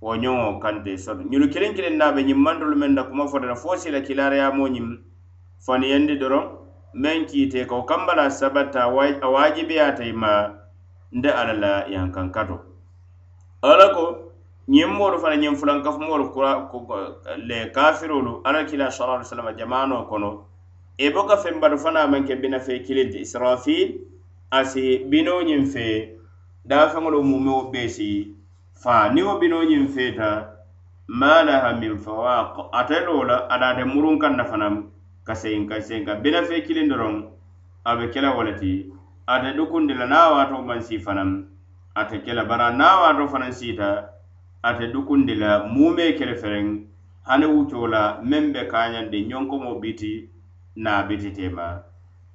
wo 0.00 0.58
kan 0.60 0.84
de 0.84 0.96
soto 0.96 1.22
ñunu 1.22 1.48
kiliŋ 1.52 1.74
kiliŋ 1.74 1.96
na 1.96 2.12
be 2.12 2.22
nyim 2.22 2.38
mantolu 2.38 2.76
men 2.76 2.94
da 2.94 3.02
kuma 3.04 3.26
fodo 3.28 3.46
la 3.46 3.54
fosi 3.54 3.90
la 3.90 4.00
kila 4.00 4.34
ya 4.34 4.50
mo 4.52 4.68
nyim 4.68 5.02
doroŋ 5.66 5.82
yandi 5.84 6.18
doro 6.18 6.68
men 6.94 7.26
ki 7.26 7.48
te 7.48 7.64
ko 7.66 7.82
kammala 7.84 8.30
sabata 8.30 8.88
waajibiyaata 8.88 10.04
i 10.04 10.12
ma 10.12 10.52
nde 11.12 11.28
alla 11.30 11.52
la 11.52 11.84
yaŋ 11.88 12.12
kaŋ 12.12 12.30
kato 12.32 12.60
ala 13.62 13.88
ko 13.94 14.25
ñiŋ 14.68 14.90
moolu 14.98 15.18
fana 15.22 15.36
ñiŋ 15.36 15.54
fulankafumoolu 15.56 16.26
le 17.48 17.70
kafirolu 17.70 18.40
alla 18.44 18.64
kila 18.64 18.90
sala 18.90 19.14
ali 19.14 19.24
sallama 19.24 19.52
jamanoo 19.52 20.02
kono 20.10 20.44
i 20.98 21.10
boka 21.10 21.36
fembatu 21.36 21.78
fana 21.78 22.06
maŋ 22.06 22.26
ke 22.26 22.34
bina 22.42 22.58
fee 22.58 22.82
kiliŋ 22.82 23.10
ti 23.12 23.18
israfil 23.20 23.88
asi 24.50 25.04
binoo 25.10 25.42
ñiŋ 25.42 25.64
fee 25.72 26.18
daafeŋolu 26.64 27.22
mumeo 27.22 27.70
bee 27.72 27.88
si 27.88 28.34
faa 28.82 29.12
niŋ 29.14 29.24
wo 29.26 29.34
binoo 29.38 29.62
ñiŋ 29.70 29.86
feeta 29.94 30.30
ma 31.08 31.42
laha 31.46 31.70
min 31.80 31.94
fawaq. 31.98 32.68
Ate 32.72 32.98
loo 33.06 33.22
la 33.24 33.46
anaate 33.48 33.84
muruŋ 33.84 34.18
kaŋ 34.18 34.34
na 34.36 34.44
fanaŋ 34.44 34.74
ka 35.26 35.34
seyin 35.34 35.68
ka 35.68 35.80
seyin 35.80 36.04
ka 36.04 36.14
bina 36.14 36.42
fee 36.42 36.62
kiliŋ 36.66 36.88
doroŋ 36.90 37.14
a 37.84 37.96
be 37.96 38.10
kela 38.10 38.34
wo 38.34 38.42
le 38.42 38.54
ti 38.58 38.90
ate 39.26 39.54
dukundi 39.56 39.94
la 39.94 40.06
niŋ 40.06 40.18
a 40.26 40.30
waatoo 40.34 40.62
maŋ 40.66 40.80
sii 40.82 40.98
fanaŋ 40.98 41.30
ate 41.94 42.18
kela 42.24 42.42
la 42.42 42.48
bari 42.50 42.74
niŋ 42.74 42.82
a 42.82 43.00
waatoo 43.02 43.28
fanaŋ 43.28 43.52
siita 43.52 44.15
ate 44.68 44.86
dukundi 44.92 45.34
la 45.34 45.50
mume 45.74 46.12
kele 46.18 46.34
fereŋ 46.42 46.66
hani 47.28 47.46
wuco 47.46 47.86
la 47.86 48.02
meŋ 48.30 48.44
be 48.52 48.60
kañandi 48.72 49.18
ñonkomo 49.30 49.70
biti 49.82 50.12
naa 50.84 51.02
bititeema 51.08 51.66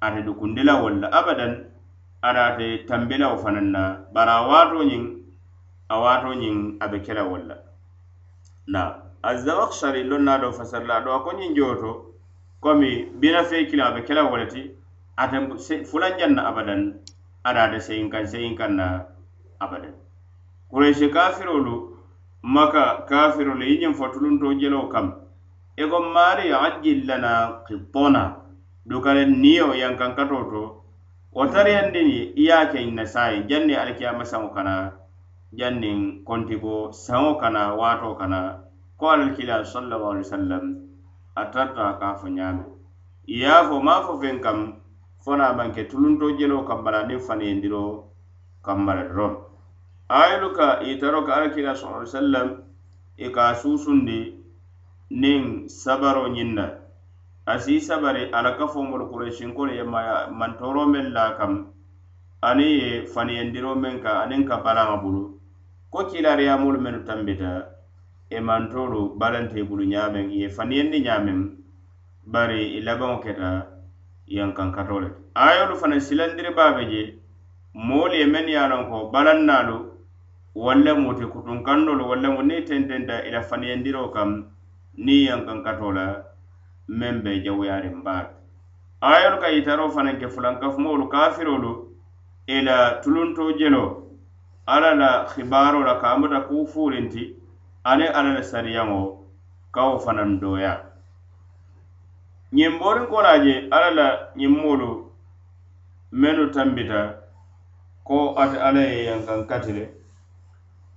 ate 0.00 0.20
dukundi 0.26 0.62
la 0.64 0.74
walla 0.82 1.06
abadan 1.18 1.54
ada 2.22 2.42
ate 2.46 2.86
tambilawo 2.88 3.36
fanaŋ 3.42 3.66
na 3.74 3.82
bari 4.14 4.30
a 4.30 4.46
waatoo 4.48 4.84
ñiŋ 4.90 5.04
a 5.88 5.94
waato 6.02 6.30
ñiŋ 6.42 6.56
a 6.80 6.88
be 6.90 6.98
ke 7.04 7.12
la 7.14 7.24
walla 7.24 7.56
na 8.66 8.80
azawakshari 9.22 10.02
loŋ 10.10 10.24
do 10.24 10.38
doo 10.42 10.52
fasarila 10.52 11.04
do 11.04 11.10
a 11.12 11.20
ko 11.24 11.30
ñiŋ 11.38 11.54
joo 11.56 11.92
komi 12.60 12.90
bina 13.20 13.44
fei 13.44 13.66
kiliŋ 13.68 13.86
a 13.86 13.92
be 13.94 14.00
kela 14.06 14.24
wo 14.24 14.36
le 14.36 14.46
ti 14.46 14.70
ate 15.16 15.36
fulanjaŋ 15.84 16.32
na 16.34 16.42
abadan 16.48 16.82
ada 17.44 17.60
ate 17.64 17.78
seyiŋ 17.80 18.08
kaŋ 18.10 18.24
seyiŋ 18.26 18.54
kaŋ 18.56 18.72
na 18.76 18.86
abadan. 19.60 19.94
Kureyisi 20.70 21.08
kafirolu 21.12 21.91
maka 22.42 23.06
kafirolu 23.08 23.62
i 23.62 23.78
ñiŋ 23.78 23.94
fatulunto 23.94 24.52
jelo 24.60 24.88
kam. 24.88 25.14
I 25.78 25.84
ko 25.88 25.98
maari 26.00 26.50
ajjil 26.52 27.06
lana 27.06 27.62
kittona 27.66 28.36
dukaren 28.86 29.40
niyo 29.40 29.74
yankankato 29.74 30.38
to. 30.50 30.62
Wo 31.32 31.46
tariyandini 31.46 32.34
i 32.36 32.42
ye 32.46 32.52
a 32.52 32.66
ke 32.66 32.84
na 32.90 33.04
saayi 33.06 33.46
janni 33.48 33.74
alikiyama 33.74 34.24
saŋo 34.24 34.50
kana. 34.54 34.92
Jannin 35.54 36.24
kontigo 36.24 36.90
saŋo 36.92 37.38
kana 37.40 37.74
waato 37.74 38.14
kana. 38.18 38.58
Ko 38.98 39.06
alalkila 39.10 39.64
sallallahu 39.64 40.10
alaihi 40.10 40.26
wasallam. 40.26 40.64
A 41.36 41.44
tarta 41.50 41.96
ka 42.00 42.14
fo 42.20 42.26
ñaame 42.28 42.64
i 43.26 43.40
ye 43.40 43.46
a 43.46 43.64
fo 43.64 43.80
maa 43.80 44.02
fo 44.02 44.18
feŋ 44.18 44.40
kam. 44.42 44.82
Fona 45.22 45.54
banke 45.54 45.86
tulunto 45.86 46.34
jelo 46.36 46.66
kambala 46.66 47.06
niŋ 47.06 47.20
faniyendiro 47.22 48.10
kambala 48.64 49.06
doron 49.06 49.51
ayelu 50.12 50.52
ka 50.52 50.84
itaro 50.84 51.24
ka 51.24 51.40
alakila 51.40 51.72
sallallahu 51.72 52.04
alaihi 52.04 52.12
wasallam 52.12 52.48
i 53.16 53.28
ka 53.32 53.54
susundi 53.56 54.36
niŋ 55.08 55.68
sabaro 55.68 56.28
ñiŋ 56.28 56.50
na 56.52 56.66
asi 57.48 57.80
sabari 57.80 58.28
ala 58.28 58.52
ka 58.60 58.68
fomolu 58.68 59.08
kuresinkolu 59.08 59.72
ye 59.72 59.84
mantoro 59.84 60.84
meŋ 60.84 61.16
la 61.16 61.32
kam 61.38 61.72
ani 62.44 62.68
ye 62.80 63.06
faniyendiro 63.08 63.72
meŋ 63.74 64.04
ka 64.04 64.20
aniŋ 64.22 64.44
ka 64.44 64.56
balaŋa 64.60 64.96
bulu. 65.00 65.40
Ko 65.92 66.04
kilariyamolu 66.04 66.80
mennu 66.80 67.04
tambita 67.08 67.72
e 68.28 68.40
mantolu 68.40 69.16
balante 69.16 69.64
bulu 69.64 69.84
ñaameŋ 69.84 70.28
ye 70.28 70.48
faniyendi 70.48 71.00
ñaameŋ 71.00 71.38
bari 72.26 72.76
i 72.76 72.78
e 72.78 72.84
labaŋo 72.84 73.16
keta 73.24 73.66
yankankato 74.26 75.00
le 75.00 75.08
ayolu 75.34 75.76
fana 75.76 76.00
silandiri 76.00 76.52
baabe 76.52 76.84
je 76.90 77.02
moolu 77.74 78.14
ye 78.14 78.26
mennu 78.26 78.52
ye 78.52 78.58
a 78.58 78.68
loŋ 78.68 78.82
ko 78.90 79.10
balaŋ 79.12 79.40
walla 80.54 80.94
mu 80.94 81.14
ti 81.14 81.24
kutuŋ 81.24 81.64
kannolu 81.64 82.08
walla 82.08 82.28
mu 82.30 82.42
niŋ 82.42 82.64
tententa 82.64 83.24
ila 83.24 83.40
faniyandiro 83.42 84.12
kam 84.12 84.30
niŋ 84.96 85.20
yankaŋ 85.28 85.58
la 85.94 86.06
meŋ 86.88 87.22
be 87.24 87.42
jawuyariŋ 87.44 88.02
baake 88.04 88.34
ayolu 89.00 89.40
ka 89.40 89.48
yitaro 89.48 89.90
fanaŋ 89.90 90.18
ke 90.20 90.28
fulankafumoolu 90.28 91.08
kafirolu 91.08 91.72
i 92.46 92.60
la 92.60 93.00
tulunto 93.00 93.56
jelo 93.58 94.12
alla 94.66 94.94
la 94.94 95.10
hibaaro 95.36 95.80
la 95.80 95.94
ka 96.00 96.16
muta 96.18 96.40
kuu 96.40 96.66
fuurinti 96.66 97.36
aniŋ 97.84 98.10
alla 98.14 98.32
la 98.36 98.42
sariyaŋo 98.42 99.00
ka 99.72 99.82
wo 99.88 99.98
fanaŋ 99.98 100.40
dooya. 100.40 100.84
Ñiŋ 102.52 102.78
borinko 102.78 103.22
la 103.22 103.40
je 103.44 103.68
alla 103.70 103.90
la 103.90 104.06
ñiŋ 104.36 104.52
moolu 104.62 105.10
mennu 106.12 106.52
tambita 106.52 107.00
ko 108.04 108.34
ate 108.36 108.60
alla 108.60 108.80
ye 108.80 109.04
yankaŋ 109.08 109.46
kati 109.48 109.72
le 109.72 110.01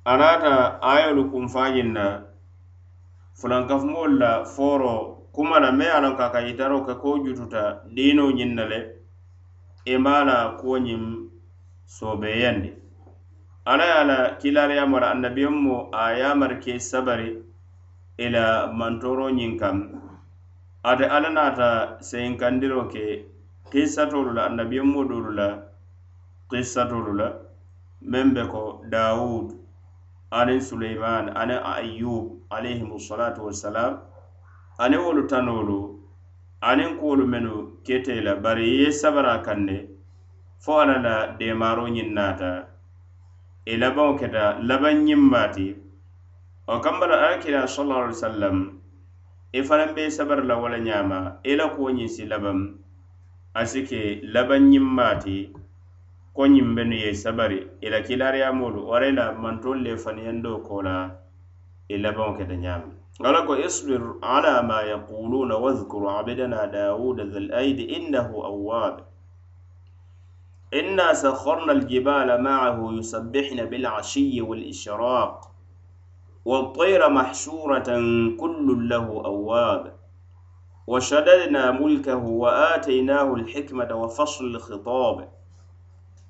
a 0.06 0.18
naata 0.18 0.82
ayolu 0.82 1.24
kunfañiŋ 1.32 1.90
na 1.98 2.06
fulankafumoolu 3.40 4.18
la 4.22 4.32
fooro 4.46 4.94
kuma 5.34 5.60
la 5.60 5.72
me 5.72 5.86
ye 5.86 5.92
a 5.98 6.00
loŋ 6.04 6.14
ko 6.20 6.26
ka 6.34 6.40
yitaroo 6.46 6.86
ke 6.86 6.94
ko 7.02 7.10
jututa 7.26 7.82
diinoo 7.96 8.32
ñiŋ 8.38 8.52
na 8.58 8.64
le 8.72 8.80
e 9.86 9.94
i 9.94 9.98
maŋ 9.98 10.22
la 10.30 10.38
kuwo 10.60 10.78
ñiŋ 10.78 11.02
soobeeyandi. 11.96 12.70
Ala 13.66 13.84
ye 13.90 13.96
a 14.02 14.04
la 14.12 14.18
kiilaariyaamo 14.40 14.98
la 15.00 15.08
annabiyoŋ 15.14 15.56
mo 15.66 15.90
a 15.92 16.14
ye 16.14 16.30
ke 16.64 16.74
sabari 16.80 17.30
i 18.18 18.30
la 18.30 18.46
mantoroo 18.78 19.30
ñiŋ 19.34 19.58
kaŋ. 19.62 19.78
Ate 20.90 21.06
alla 21.16 21.30
naata 21.30 21.98
seyinkandiro 22.08 22.86
ke 22.94 23.26
kissatolu 23.72 24.32
la 24.38 24.46
annabiyoŋ 24.50 24.88
mo 24.94 25.02
dolu 25.10 25.32
la 25.34 25.48
kissatolu 26.50 27.12
la 27.20 27.28
meŋ 28.12 28.28
be 28.36 28.44
ko 28.54 28.86
daawudu 28.92 29.65
aniŋ 30.32 30.60
suleiman 30.62 31.30
aniŋ 31.36 31.62
ayub 31.62 32.26
alayhimu 32.50 32.98
salatu 33.00 33.46
wassalam 33.46 34.02
aniŋ 34.80 35.02
wolu 35.06 35.24
tanolu 35.28 35.80
aniŋ 36.62 36.98
kuwolu 37.00 37.26
menu 37.28 37.56
kete 37.86 38.22
la 38.26 38.36
bari 38.36 38.82
ye 38.82 38.92
sabara 38.92 39.42
kaŋ 39.46 39.60
ne 39.68 39.78
fo 40.64 40.80
alla 40.82 40.98
la 41.06 41.16
demaro 41.38 41.86
ñiŋ 41.88 42.10
naata 42.18 42.52
i 43.66 43.74
e 43.74 43.78
labaŋo 43.82 44.14
keta 44.20 44.46
labaŋ 44.70 44.96
ñimmaati 45.08 45.68
o 46.68 46.80
kambala 46.84 47.16
alakira 47.22 47.68
sallallahu 47.68 48.02
alaihi 48.10 48.18
wasallam 48.22 48.58
i 49.54 49.62
fanaŋ 49.68 49.90
be 49.96 50.04
sabari 50.10 50.44
la 50.50 50.56
wala 50.58 50.78
ñaama 50.88 51.20
i 51.44 51.52
e 51.54 51.56
la 51.60 51.66
kuwo 51.74 51.90
ñiŋ 51.98 52.10
si 52.10 52.26
labaŋ. 52.26 52.86
A 53.56 53.64
si 53.66 53.88
ke 53.88 54.20
labaŋ 54.34 54.62
ñimmaati 54.72 55.38
ko 56.36 56.42
ñiŋ 56.54 56.76
be 56.76 56.84
nu 56.84 56.96
ye 56.96 57.14
sabari 57.14 57.60
i 57.82 57.88
la 57.90 58.00
kilariyamolu 58.02 58.80
wara 58.90 59.08
i 59.08 59.12
la 59.12 59.32
mantolu 59.32 59.80
le 59.86 59.94
faniyando 59.98 60.52
ko 60.68 60.82
la 60.82 60.98
i 61.90 61.96
labaŋo 61.98 62.38
keta 62.38 62.56
ñaama 62.64 62.92
ala 63.28 63.40
ko 63.48 63.54
isbir 63.68 64.02
ala 64.22 64.62
ma 64.64 64.78
yaquluna 64.84 65.56
wadhkur 65.64 66.04
abdana 66.20 66.68
dawuda 66.68 67.24
dhal 67.32 67.48
aidi 67.62 67.84
innahu 67.98 68.44
awwab 68.52 68.96
إنا 70.74 71.14
سخرنا 71.14 71.72
الجبال 71.72 72.42
معه 72.44 72.78
يسبحن 72.94 73.66
بالعشي 73.66 74.42
والإشراق 74.42 75.52
والطير 76.46 77.10
محشورة 77.10 77.88
كل 78.40 78.88
له 78.90 79.08
أواب 79.26 79.94
وشددنا 80.88 81.72
ملكه 81.72 82.18
وآتيناه 82.26 83.34
الحكمة 83.34 83.96
وفصل 83.96 84.46
الخطاب 84.46 85.30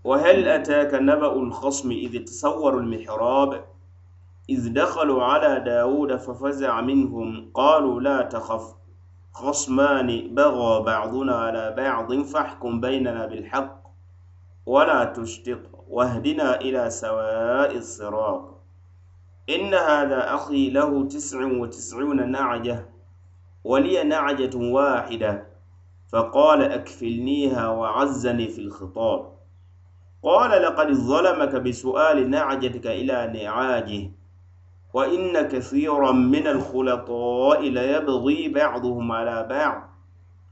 وهل 0.06 0.48
أتاك 0.48 0.94
نبأ 0.94 1.34
الخصم 1.34 1.92
إذ 1.92 2.24
تصوروا 2.24 2.80
المحراب؟ 2.80 3.66
إذ 4.50 4.74
دخلوا 4.74 5.24
على 5.24 5.60
داود 5.60 6.16
ففزع 6.16 6.82
منهم 6.82 7.52
قالوا 7.54 8.02
لا 8.02 8.22
تخف 8.22 8.76
خصمان 9.34 10.36
بغى 10.36 10.84
بعضنا 10.84 11.36
على 11.36 11.74
بعض 11.78 12.22
فاحكم 12.22 12.82
بيننا 12.82 13.26
بالحق 13.26 13.82
ولا 14.66 15.04
تشتق 15.04 15.60
واهدنا 15.90 16.62
إلى 16.62 16.90
سواء 16.90 17.78
الصراط. 17.78 18.62
إن 19.50 19.74
هذا 19.74 20.36
أخي 20.36 20.70
له 20.70 21.04
تسع 21.04 21.46
وتسعون 21.46 22.32
نعجة 22.32 22.86
ولي 23.64 24.04
نعجة 24.04 24.58
واحدة 24.58 25.48
فقال 26.08 26.62
أكفلنيها 26.62 27.70
وعزني 27.70 28.48
في 28.48 28.62
الخطاب. 28.62 29.35
قال 30.24 30.62
لقد 30.62 30.92
ظلمك 30.94 31.56
بسؤال 31.56 32.30
نعجتك 32.30 32.88
إلى 32.88 33.44
نعاجه 33.44 34.12
وإن 34.94 35.42
كثيرا 35.42 36.12
من 36.12 36.48
الخلطاء 36.48 37.62
ليبغي 37.62 38.50
بعضهم 38.50 39.12
على 39.12 39.48
بعض 39.50 39.90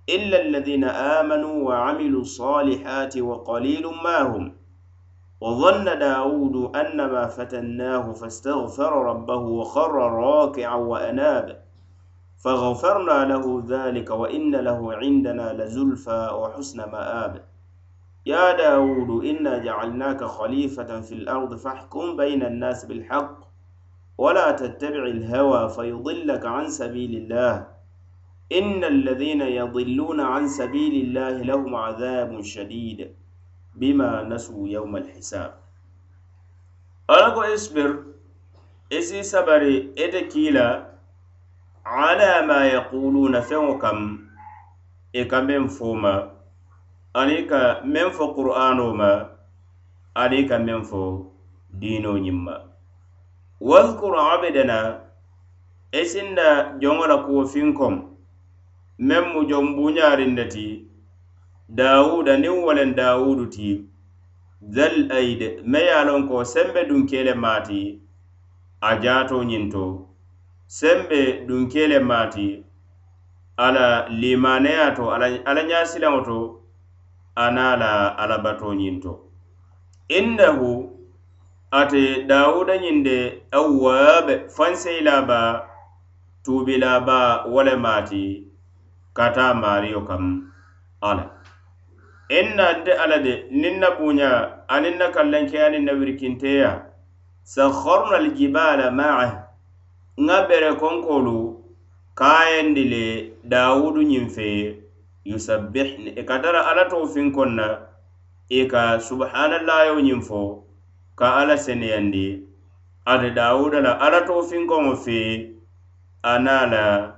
إلا 0.10 0.42
الذين 0.42 0.84
آمنوا 0.84 1.70
وعملوا 1.70 2.22
الصالحات 2.22 3.18
وقليل 3.18 3.88
ما 4.04 4.22
هم. 4.22 4.56
وظن 5.42 5.86
داود 6.00 6.76
أنما 6.76 7.28
فتناه 7.28 8.12
فاستغفر 8.12 9.06
ربه 9.06 9.36
وخر 9.36 9.92
راكعا 9.96 10.76
وأناب 10.76 11.64
فغفرنا 12.44 13.26
له 13.26 13.64
ذلك 13.68 14.10
وإن 14.10 14.56
له 14.56 14.94
عندنا 14.94 15.54
لزلفى 15.54 16.30
وحسن 16.34 16.78
مآب. 16.92 17.53
يا 18.26 18.58
داود 18.58 19.26
إنا 19.26 19.58
جعلناك 19.58 20.24
خليفة 20.24 21.02
في 21.02 21.12
الأرض 21.12 21.56
فاحكم 21.56 22.18
بين 22.18 22.44
الناس 22.44 22.86
بالحق 22.86 23.38
ولا 24.18 24.52
تتبع 24.52 25.06
الهوى 25.06 25.70
فيضلك 25.70 26.46
عن 26.46 26.70
سبيل 26.70 27.16
الله. 27.16 27.68
إن 28.52 28.84
الذين 28.84 29.42
يضلون 29.42 30.20
عن 30.20 30.48
سبيل 30.48 31.06
الله 31.06 31.42
لهم 31.42 31.76
عذاب 31.76 32.42
شديد 32.42 33.16
بما 33.76 34.24
نسوا 34.24 34.68
يوم 34.68 34.96
الحساب. 34.96 35.54
ألقو 37.10 37.42
إصبر 37.42 38.04
إسي 38.94 39.24
سبري 39.24 39.94
إتكيلا 39.98 40.88
على 41.86 42.48
ما 42.48 42.66
يقولون 42.66 43.42
ani 47.20 47.38
ka 47.50 47.62
meŋ 47.94 48.08
fo 48.18 48.26
qur'ano 48.36 48.88
ma 49.00 49.12
ani 50.22 50.40
ka 50.50 50.58
meŋ 50.66 50.82
fo 50.90 51.02
diino 51.80 52.12
ñiŋ 52.26 52.38
ma. 52.46 52.56
Wadhkur 53.70 54.14
abdana 54.34 54.80
e 55.92 56.02
i 56.02 56.10
sinda 56.12 56.48
joŋo 56.82 57.06
la 57.12 57.18
kuwo 57.26 57.42
finkom 57.54 57.96
meŋ 59.08 59.24
mu 59.34 59.42
joŋ 59.50 59.66
buñarinde 59.76 60.46
ti 60.54 60.68
daawuda 61.78 62.34
niŋ 62.44 62.56
walen 62.66 62.92
daawudu 63.00 63.46
ti 63.56 63.70
zal 64.76 64.96
aid 65.20 65.42
me 65.72 65.80
ye 65.88 65.94
a 66.00 66.04
loŋ 66.08 66.22
ko 66.30 66.36
sembe 66.54 66.82
dunkele 66.90 67.34
maati 67.44 67.82
a 68.88 68.92
jaato 69.04 69.38
ñiŋ 69.50 69.66
to. 69.74 69.86
Sembe 70.78 71.20
dunkele 71.48 72.00
maati 72.00 72.48
ala 73.66 73.86
limaneya 74.22 74.96
to 74.98 75.04
ala, 75.14 75.28
ala 75.50 75.62
ñasilaŋo 75.70 76.22
to 76.28 76.63
ana 77.36 77.76
la 77.78 78.18
alabato 78.18 78.74
ñinto 78.74 79.20
innahu 80.08 80.90
ate 81.72 82.24
dawuda 82.30 82.78
ñinde 82.78 83.44
awwabe 83.52 84.50
fanseyilaba 84.56 85.40
tuubilaba 86.44 87.44
wole 87.46 87.76
maati 87.76 88.48
kata 89.14 89.54
mario 89.54 90.02
kam 90.02 90.52
ala. 91.02 91.30
Inna 92.30 92.74
nte 92.78 92.92
ala 92.94 93.18
de 93.20 93.34
niŋ 93.52 93.76
na 93.80 93.90
buña 93.98 94.30
aniŋ 94.68 94.96
na 94.98 95.08
kallanke 95.16 95.58
niŋ 95.72 95.84
na 95.86 95.92
wirikinteya 95.94 96.70
sakharna 97.44 98.16
aljibala 98.18 98.92
maa. 98.92 99.26
Nŋa 100.18 100.48
bere 100.48 100.72
konkolu 100.82 101.38
kayendile 102.16 103.34
dawudu 103.44 104.02
ñiŋ 104.02 104.26
fe 104.36 104.48
yusabbihni 105.26 106.10
e 106.20 106.24
ka 106.24 106.40
tara 106.40 106.66
alla 106.70 106.86
to 106.90 107.08
finkon 107.08 107.56
na 107.56 107.68
i 108.50 108.66
ka 108.68 109.00
subhanallayo 109.00 109.96
ñiŋ 110.04 110.22
fo 110.22 110.64
ka 111.16 111.36
alla 111.40 111.58
seneyandi 111.58 112.44
ate 113.06 113.32
dawuda 113.32 113.82
la 113.82 113.92
alla 114.00 114.22
to 114.28 114.42
finkoŋo 114.44 114.96
fe 114.96 115.20
a 116.24 116.40
na 116.40 116.66
la 116.66 117.16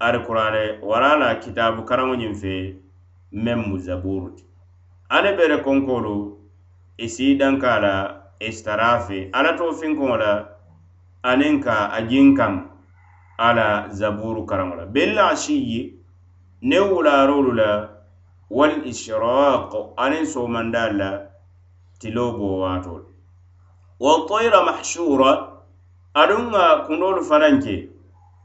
ari 0.00 0.18
kurane 0.26 0.78
wara 0.82 1.16
la 1.18 1.34
kitabu 1.34 1.82
karaŋo 1.84 2.14
ñiŋ 2.16 2.34
fe 2.34 2.76
meŋ 3.32 3.58
mu 3.68 3.78
zaburu 3.78 4.30
ti. 4.36 4.44
Ali 5.10 5.36
bere 5.36 5.62
konkolu 5.62 6.38
i 6.98 7.08
si 7.08 7.36
danka 7.36 7.80
la 7.80 7.94
e 8.40 8.48
istarafe 8.48 9.28
alla 9.32 9.52
to 9.56 9.72
finkoŋo 9.72 10.16
la 10.16 10.32
aniŋ 11.22 11.60
ka 11.60 11.76
a 11.92 12.00
jiŋ 12.08 12.36
kam 12.36 12.70
ala 13.38 13.88
zaburu 13.90 14.46
karaŋo 14.46 14.74
la. 14.76 14.84
Bella 14.86 15.28
asiyi 15.32 15.97
ne 16.62 16.78
wularolu 16.80 17.52
la 17.54 17.88
wal 18.50 18.82
ishraq 18.86 19.70
aniŋ 19.96 20.24
soomandaalu 20.26 20.98
la 20.98 21.10
tilo 22.00 22.32
bo 22.38 22.58
waato 22.62 23.06
wa 24.00 24.12
tayra 24.28 24.62
mahshura 24.66 25.30
aduŋ 26.14 26.42
ŋa 26.52 26.64
kundoolu 26.86 27.22
fanaŋ 27.22 27.54
ke. 27.62 27.76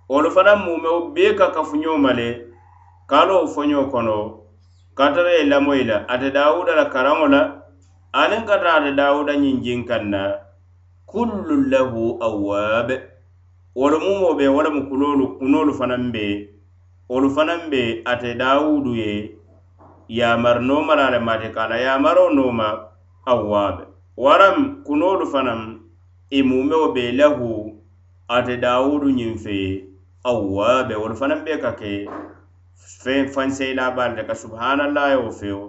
Wolu 0.09 0.29
fanaŋ 0.35 0.57
mumeo 0.65 1.09
bee 1.13 1.33
ka 1.33 1.47
kafuñoo 1.55 1.97
ma 1.97 2.11
le 2.13 2.29
ka 3.09 3.21
a 3.25 3.83
kono 3.91 4.17
ka 4.97 5.05
tara 5.13 5.31
ye 5.37 5.43
lamoyi 5.49 5.83
la 5.83 6.05
ate 6.07 6.29
daawuda 6.35 6.75
la 6.75 6.85
karaŋo 6.93 7.27
la 7.33 7.41
aniŋ 8.13 8.45
ka 8.45 8.55
ate 8.77 8.91
daawuda 8.95 9.33
ñiŋ 9.41 9.57
jinkaŋ 9.63 10.03
na 10.13 10.21
kullu 11.09 11.55
lahu 11.71 12.17
awwab. 12.21 12.89
Wolu 13.75 13.97
mumo 14.05 14.37
be 14.37 14.45
wo 14.47 14.61
lemu 14.61 14.81
kunolu 14.89 15.25
kunoolu 15.39 15.73
fanaŋ 15.73 16.11
be 16.13 16.25
wolu 17.09 17.29
fanaŋ 17.35 17.69
be 17.71 18.01
ate 18.05 18.33
dawudu 18.41 18.95
ye 18.95 19.35
yamar 20.07 20.61
noomala 20.61 21.11
le 21.11 21.19
maate 21.19 21.49
ka 21.55 21.67
la 21.67 21.77
yamaro 21.77 22.29
noma 22.33 22.67
awabe 23.25 23.83
waram 24.17 24.83
kunolu 24.85 25.25
fanaŋ 25.33 25.79
i 26.31 26.39
mumeo 26.43 26.93
be 26.95 27.11
lahu 27.11 27.49
ate 28.27 28.57
dawudu 28.57 29.07
ñiŋ 29.17 29.33
fe 29.43 29.55
awabe 30.23 30.95
wolu 30.95 31.15
fanaŋ 31.15 31.39
be 31.45 31.53
ka 31.63 31.71
ke 31.79 32.07
feŋ 33.03 33.27
fanseyilaabaale 33.33 34.15
le 34.15 34.23
ka 34.23 34.35
subhanallahi 34.35 35.15
wo 35.23 35.31
fewo 35.31 35.65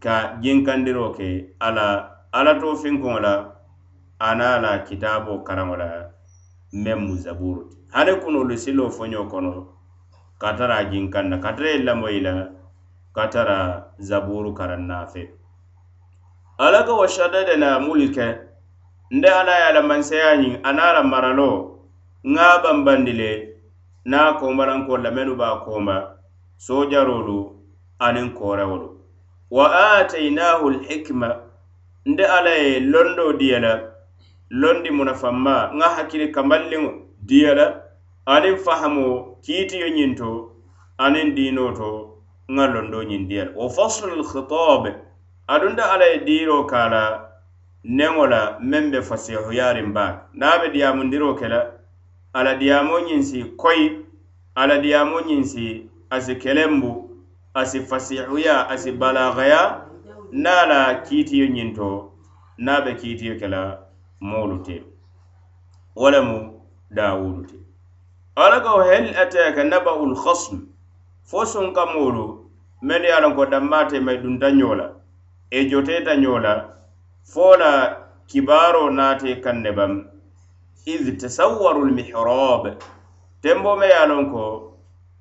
ka 0.00 0.38
jinkandiro 0.42 1.10
ke 1.16 1.28
ala 1.60 1.86
ala 2.32 2.52
to 2.60 2.76
finkoŋo 2.82 3.18
la 3.20 3.34
ana 4.18 4.60
la 4.64 4.78
kitabo 4.86 5.42
karaŋo 5.46 5.76
la 5.76 5.90
meŋ 6.72 6.98
mu 7.06 7.14
zaburu 7.16 7.62
ti 7.70 7.76
hani 7.94 8.12
kunolu 8.22 8.54
silo 8.58 8.84
foño 8.90 9.26
kono 9.30 9.75
ka 10.38 10.52
tara 10.56 10.84
jinkanna 10.90 11.38
ka 11.42 11.52
tara 11.56 11.68
ye 11.70 11.78
lamoyi 11.86 12.20
la 12.20 12.34
ka 13.14 13.26
tara 13.30 13.58
zaburu 13.98 14.52
karanna 14.54 15.06
fe. 15.06 15.30
Ala 16.58 16.84
ka 16.86 16.92
wa 16.94 17.06
shadadana 17.08 17.80
mulke 17.80 18.46
nde 19.10 19.28
ala 19.28 19.52
ye 19.58 19.64
ala 19.68 19.82
mansaya 19.82 20.36
ñiŋ 20.36 20.54
ana 20.68 20.92
la 20.92 21.02
maralo 21.02 21.48
ŋa 22.34 22.62
bambandi 22.62 23.12
le 23.12 23.30
na 24.04 24.32
kombaranko 24.38 24.96
lamenu 24.98 25.36
ba 25.36 25.60
koma 25.64 25.96
sojarolu 26.58 27.38
aniŋ 27.98 28.28
korewolu 28.34 28.88
wa 29.50 29.66
atainahu 29.98 30.70
lhikma 30.70 31.28
nde 32.06 32.24
ala 32.26 32.50
ye 32.50 32.80
londo 32.80 33.32
diya 33.38 33.58
la 33.60 33.72
londi 34.50 34.90
munafanma 34.90 35.70
ŋa 35.78 35.88
hakkili 35.96 36.32
kamballiŋo 36.34 36.90
diya 37.28 37.54
la 37.54 37.66
aniŋ 38.26 38.56
fahamo 38.64 39.35
kiitiyo 39.46 39.88
ñiŋ 39.96 40.10
to 40.18 40.28
aniŋ 41.04 41.28
diinoo 41.36 41.70
to 41.78 41.88
ŋa 42.54 42.64
londo 42.74 42.98
ñiŋ 43.10 43.22
diya 43.28 43.44
la 43.46 43.52
wo 43.58 43.66
faslul 43.76 44.22
khitabe 44.30 44.90
adunta 45.52 45.82
alla 45.92 46.06
ye 46.12 46.18
diiroo 46.26 46.64
ka 46.70 46.80
la 46.94 47.02
neŋo 47.98 48.24
la 48.32 48.40
meŋ 48.70 48.84
be 48.92 48.98
fasihuyaariŋ 49.08 49.88
baake 49.96 50.20
niŋ 50.38 50.48
a 50.54 50.58
be 50.60 50.66
diyaamundiroo 50.74 51.34
ke 51.38 51.46
la 51.52 51.60
alla 52.38 52.52
diyaamo 52.60 52.96
ñiŋ 53.06 53.20
si 53.28 53.38
koyi 53.62 53.86
alla 54.60 54.76
diyaamo 54.84 55.18
ñiŋ 55.28 55.42
si 55.52 55.64
a 56.14 56.16
si 56.24 56.34
kelembu 56.42 56.92
a 57.54 57.62
si 57.70 57.78
fasihuya 57.88 58.56
a 58.72 58.74
si 58.82 58.90
balagaya 59.00 59.62
niŋ 60.42 60.46
a 60.62 60.66
la 60.70 60.80
kiitiyo 61.06 61.46
ñiŋ 61.56 61.68
to 61.78 61.88
niŋ 62.64 62.74
a 62.74 62.80
be 62.84 62.90
kiitiyo 63.00 63.32
ke 63.40 63.46
la 63.54 63.62
moolu 64.28 64.56
te 64.66 64.76
wo 66.00 66.06
lemu 66.14 66.36
daawulu 66.96 67.42
te. 67.50 67.65
ala 68.36 68.60
ko 68.60 68.82
hel 68.84 69.16
ataka 69.16 69.64
naba'ul 69.64 70.12
khasm? 70.14 70.68
Fo 71.24 71.44
sunka 71.44 71.86
moolu 71.88 72.44
men 72.82 73.02
ye 73.02 73.10
a 73.10 73.20
lanko 73.20 73.46
dammaate 73.46 73.96
may 74.02 74.18
dunta 74.18 74.50
ñola 74.52 74.92
e 75.50 75.64
joteta 75.70 76.14
ñola 76.20 76.68
fo 77.24 77.56
la 77.56 77.96
kibaaro 78.28 78.90
naate 78.90 79.40
kaŋ 79.40 79.64
bam. 79.76 80.04
Id 80.86 81.18
tasawwaru 81.20 81.88
lmihrab 81.88 82.76
tembo 83.42 83.76
me 83.76 83.86
ye 83.86 83.92
a 83.94 84.06
lonko 84.06 84.76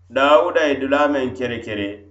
dawuda 0.09 0.67
ye 0.67 0.75
dulaa 0.75 1.07
meŋ 1.07 1.33
kere 1.37 1.59
kere 1.63 2.03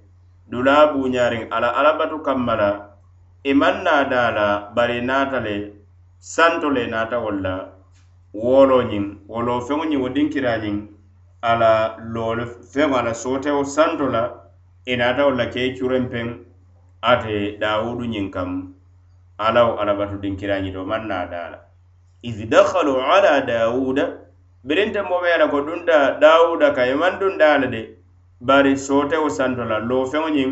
dula 0.51 0.89
buñarin 0.93 1.53
ala 1.53 1.69
alabatu 1.77 2.23
kammala 2.25 2.97
i 3.45 3.53
maŋ 3.53 3.83
naa 3.85 4.05
daa 4.09 4.31
la 4.31 4.47
e 4.57 4.75
bari 4.75 5.01
naata 5.03 5.39
le 5.41 5.73
santo 6.19 6.71
le 6.71 6.87
naata 6.87 7.21
wol 7.21 7.43
la 7.43 7.55
woolo 8.33 8.83
ñiŋ 8.91 9.05
feŋo 9.67 9.85
ñiŋ 9.85 10.01
wo 10.03 10.09
dinkira 10.09 10.57
ñiŋ 10.65 10.94
ala 11.51 11.97
loolu 12.15 12.45
feŋo 12.73 12.97
ala 13.01 13.13
sootewo 13.23 13.65
santo 13.65 14.07
la 14.15 14.23
i 14.87 14.93
e 14.93 14.97
naata 14.97 15.27
wo 15.27 15.33
la 15.41 15.47
kee 15.53 15.75
curen 15.79 16.05
peŋ 16.13 16.27
ate 17.11 17.35
dawudu 17.61 18.05
ñiŋ 18.13 18.27
kam 18.35 18.51
alawo 19.47 19.73
alabatu 19.81 20.17
dinkira 20.23 20.57
ñito 20.65 20.85
maŋ 20.91 21.03
na 21.11 21.27
daa 21.33 21.49
la 21.53 21.59
id 22.29 22.39
dakhalu 22.51 22.95
ala 23.15 23.41
dawuda 23.51 24.05
birinte 24.67 25.01
mobe 25.11 25.29
ye 25.33 25.37
la 25.39 25.47
ko 25.53 25.61
dunta 25.67 26.17
dawuda 26.21 26.73
ka 26.77 26.83
i 26.93 26.95
maŋ 27.03 27.19
dunta 27.21 27.47
a 27.55 27.59
de 27.75 27.83
bari 28.41 28.73
sootewo 28.87 29.29
santo 29.29 29.65
la 29.65 29.79
loo 29.79 30.05
feŋo 30.13 30.29
ñiŋ 30.37 30.51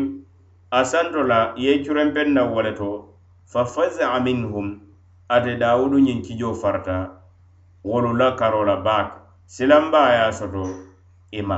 a 0.77 0.85
santo 0.85 1.23
la 1.31 1.53
ye 1.57 1.81
curen 1.83 2.13
peŋ 2.13 2.27
na 2.37 2.43
wo 2.45 2.61
le 2.61 2.73
to 2.77 2.89
fa 3.51 3.65
fazaa 3.65 4.19
minhum 4.21 4.67
ate 5.29 5.57
dawudu 5.57 5.97
ñiŋ 6.05 6.21
kijo 6.21 6.53
farta 6.53 6.97
wolu 7.83 8.13
la 8.13 8.35
karo 8.37 8.61
la 8.65 8.75
baake 8.77 9.22
silanbaa 9.53 10.25
ye 10.25 10.33
soto 10.33 10.63
ima. 11.31 11.57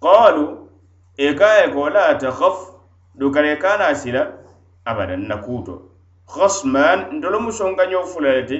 Qalu 0.00 0.68
e 1.16 1.34
kaye 1.34 1.68
ko 1.74 1.90
la 1.90 2.14
takhaf 2.14 2.70
dukara 3.18 3.52
i 3.52 3.56
kana 3.58 3.94
sila 3.94 4.32
abadan 4.84 5.26
na 5.26 5.36
kuto 5.36 5.90
khasman 6.26 7.10
ntolu 7.18 7.40
mu 7.40 7.50
sonkañoo 7.52 8.06
fula 8.06 8.30
le 8.32 8.44
ti 8.46 8.58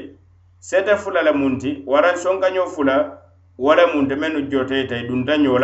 sete 0.59 0.97
fula 0.97 1.23
le 1.23 1.33
mun 1.33 1.59
ti 1.59 1.85
waraŋ 1.87 2.17
fula 2.67 3.23
wala 3.59 3.87
munte 3.95 4.17
menu 4.17 4.51
jote 4.51 4.75
mennu 4.75 4.89
dunta 4.89 4.97
i 4.97 5.07
duntañoo 5.09 5.59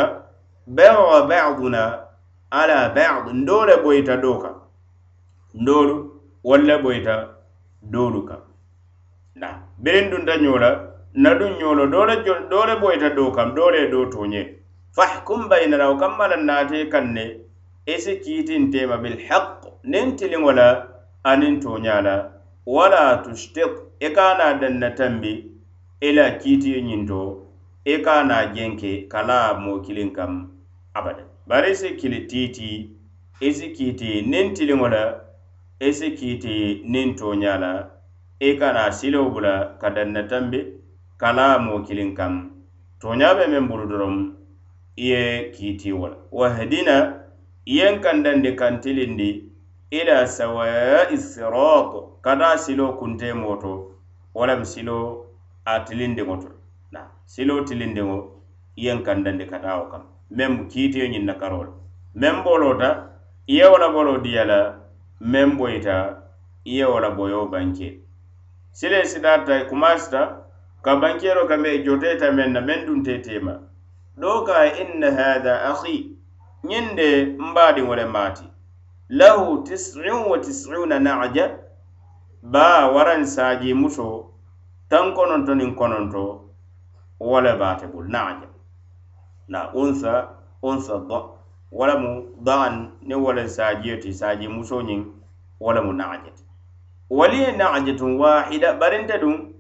baduna 1.29 2.07
ala 2.51 2.89
bad 2.95 3.35
ndole 3.35 3.77
boyta 3.83 4.17
doka. 4.17 4.55
Ndolu 5.55 6.21
walla 6.45 6.79
boyta 6.79 7.35
wolu 7.93 8.23
le 8.29 8.37
na 9.35 9.49
biriŋ 9.83 10.11
dunta 10.11 10.37
la 10.37 10.86
na 11.17 11.31
duŋ 11.35 11.53
ñoolo 11.61 11.87
doole 11.93 12.15
doole 12.51 12.75
boyita 12.81 13.09
do 13.17 13.31
kam 13.33 13.55
dole 13.55 13.79
e 13.87 13.91
do 13.91 14.05
toñe. 14.13 14.43
Fahkum 14.97 15.49
bainana 15.49 15.89
wo 15.91 15.97
kammala 15.97 16.37
naate 16.37 16.91
kaŋ 16.93 17.07
ne 17.17 17.25
isi 17.95 18.13
kiitintema 18.25 18.97
bilhaq 19.03 19.65
niŋ 19.93 20.07
tiliŋo 20.19 20.53
la 20.53 20.69
aniŋ 21.31 21.55
tooña 21.63 21.97
la 22.07 22.17
wala 22.67 23.23
tustik 23.25 23.73
i 24.01 24.07
e 24.07 24.09
kana 24.17 24.61
danna 24.61 24.91
tambi 24.99 25.33
ila 26.01 26.25
kiitiyo 26.41 26.79
e 26.79 26.83
ñinto 26.89 27.21
i 27.85 27.97
kana 28.05 28.53
jenke 28.55 29.09
kala 29.09 29.55
mo 29.63 29.81
kiliŋ 29.85 30.11
kam 30.17 30.33
abada. 30.95 31.25
Bari 31.49 31.71
i 31.73 31.75
si 31.81 31.89
kili 31.97 32.21
tiiti 32.31 32.71
isi 33.41 33.67
kiiti 33.77 34.23
niŋ 34.33 34.47
tiliŋo 34.57 34.89
la 34.95 35.05
i 35.81 35.91
kiiti 36.19 36.57
niŋ 36.93 37.09
tooña 37.19 37.55
la 37.65 37.73
i 38.41 38.59
kana 38.61 38.91
naa 38.91 39.29
bula 39.33 39.55
ka 39.81 39.89
danna 39.91 40.23
tambi 40.29 40.76
kala 41.19 41.59
mo 41.59 41.83
kilin 41.87 42.15
kam 42.15 42.51
toñaa 43.01 43.35
be 43.35 43.47
men 43.47 43.69
bulu 43.69 43.87
dorom 43.89 44.17
iye 44.97 45.51
kiti 45.55 45.93
wala 45.93 46.17
wahdina 46.33 46.97
iyen 47.67 48.01
kandande 48.01 48.53
kantilindi 48.57 49.45
ila 49.91 50.27
sawai 50.27 51.17
sirat 51.17 51.93
kada 52.23 52.59
silo 52.59 52.93
kunte 52.99 53.33
moto 53.35 53.93
wala 54.35 54.65
silo 54.65 55.27
atilinde 55.65 56.23
moto. 56.25 56.49
Na 56.93 57.01
silo 57.25 57.65
tilinde 57.65 58.03
mo 58.03 58.43
iyen 58.77 59.03
kandande 59.03 59.47
kandandi 59.47 59.83
o 59.83 59.91
kam. 59.91 60.03
Mem 60.31 60.69
kiti 60.69 60.99
yin 60.99 61.25
na 61.25 61.35
karol. 61.35 61.69
Mem 62.15 62.43
bolota 62.45 63.09
iye 63.47 63.65
wala 63.65 63.89
bolo 63.89 64.19
diyala 64.19 64.81
mem 65.21 65.57
boyta 65.57 66.23
iye 66.65 66.85
wala 66.85 67.11
boyo 67.11 67.47
banke. 67.47 68.01
Sile 68.73 69.05
sidata 69.05 69.65
kumasta 69.65 70.46
ka 70.87 70.97
bankero 70.97 71.47
kame 71.49 71.69
i 71.75 71.83
joteta 71.83 72.33
men 72.33 72.53
na 72.53 72.61
men 72.61 72.87
dun 72.87 73.03
tetema 73.03 73.59
do 74.17 74.45
ka 74.47 74.65
inna 74.83 75.11
hadha 75.11 75.55
akhi 75.71 76.11
nyinde 76.65 77.25
mbadi 77.39 77.83
wala 77.83 78.07
mati 78.09 78.45
lahu 79.09 79.63
tisin 79.65 80.13
wa 80.31 80.39
tisuna 80.39 80.99
naja 80.99 81.59
ba 82.43 82.87
waran 82.95 83.27
saji 83.27 83.75
muso 83.75 84.31
tan 84.89 85.15
kononto 85.15 85.55
nin 85.55 85.75
kononto 85.75 86.45
wala 87.21 87.57
bate 87.57 87.87
bul 87.87 88.07
naja. 88.09 88.47
Na 89.49 89.73
unsa 89.75 90.29
unsa 90.63 90.99
do 91.09 91.39
walamu 91.73 92.31
daan 92.45 92.93
niŋ 93.03 93.23
wo 93.25 93.33
le 93.33 93.49
saji 93.49 93.97
ti 93.99 94.13
saaji 94.15 94.49
muso 94.49 94.83
nyin 94.83 95.03
wala 95.61 95.83
mu 95.83 95.93
naja 95.93 96.31
wali 97.11 97.53
najatun 97.53 98.19
wahida 98.21 98.75
barinta 98.79 99.19
dun 99.19 99.56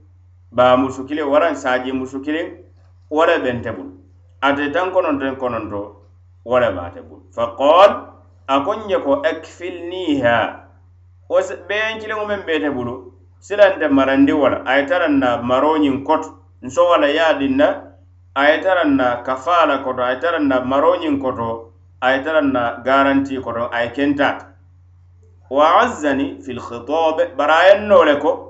ba 0.52 0.76
musu 0.76 1.04
kile 1.04 1.22
waran 1.22 1.54
saji 1.54 1.92
musu 1.92 2.20
kile 2.20 2.64
wala 3.11 3.38
bente 3.38 3.70
bul 3.72 3.90
ate 4.40 4.72
tan 4.72 4.90
kononton 4.92 5.37
kononto 5.37 6.02
wo 6.44 6.59
le 6.61 6.70
baate 6.72 7.00
bulu 7.02 7.22
fa 7.30 7.54
qol 7.56 7.90
a 8.46 8.61
ko 8.64 8.72
n 8.74 8.88
je 8.88 8.98
ko 8.98 9.22
ekfilniha 9.22 10.66
wo 11.28 11.40
beeyaŋ 11.68 11.98
kiliŋo 12.00 12.24
meŋ 12.26 12.40
beete 12.46 12.70
bulu. 12.70 13.12
Silante 13.38 13.88
marandi 13.88 14.32
wala. 14.32 14.62
Ay 14.64 14.87
a 14.87 14.98
ye 15.02 15.09
na 15.09 15.42
maroñiŋ 15.42 16.04
koto 16.04 16.30
nso 16.62 16.82
wala 16.90 17.06
la 17.06 17.12
ye 17.12 17.20
a 17.20 17.35
dinna 17.38 17.68
a 18.35 18.42
ye 18.50 18.61
na 18.85 19.22
kafaa 19.22 19.82
koto. 19.85 20.02
Ay 20.02 20.14
ye 20.14 20.20
taraŋ 20.20 20.46
na 20.46 20.61
maroñiŋ 20.61 21.18
koto. 21.20 21.72
Ay 22.00 22.22
ye 22.24 22.40
na 22.42 22.80
garanti 22.85 23.40
koto. 23.40 23.68
Ay 23.72 23.90
kentat 23.92 24.46
wa 25.50 25.82
azzani 25.82 26.42
fil 26.42 26.61
khitab 26.61 27.37
barayen 27.37 27.87
nole 27.88 28.18
ko 28.18 28.45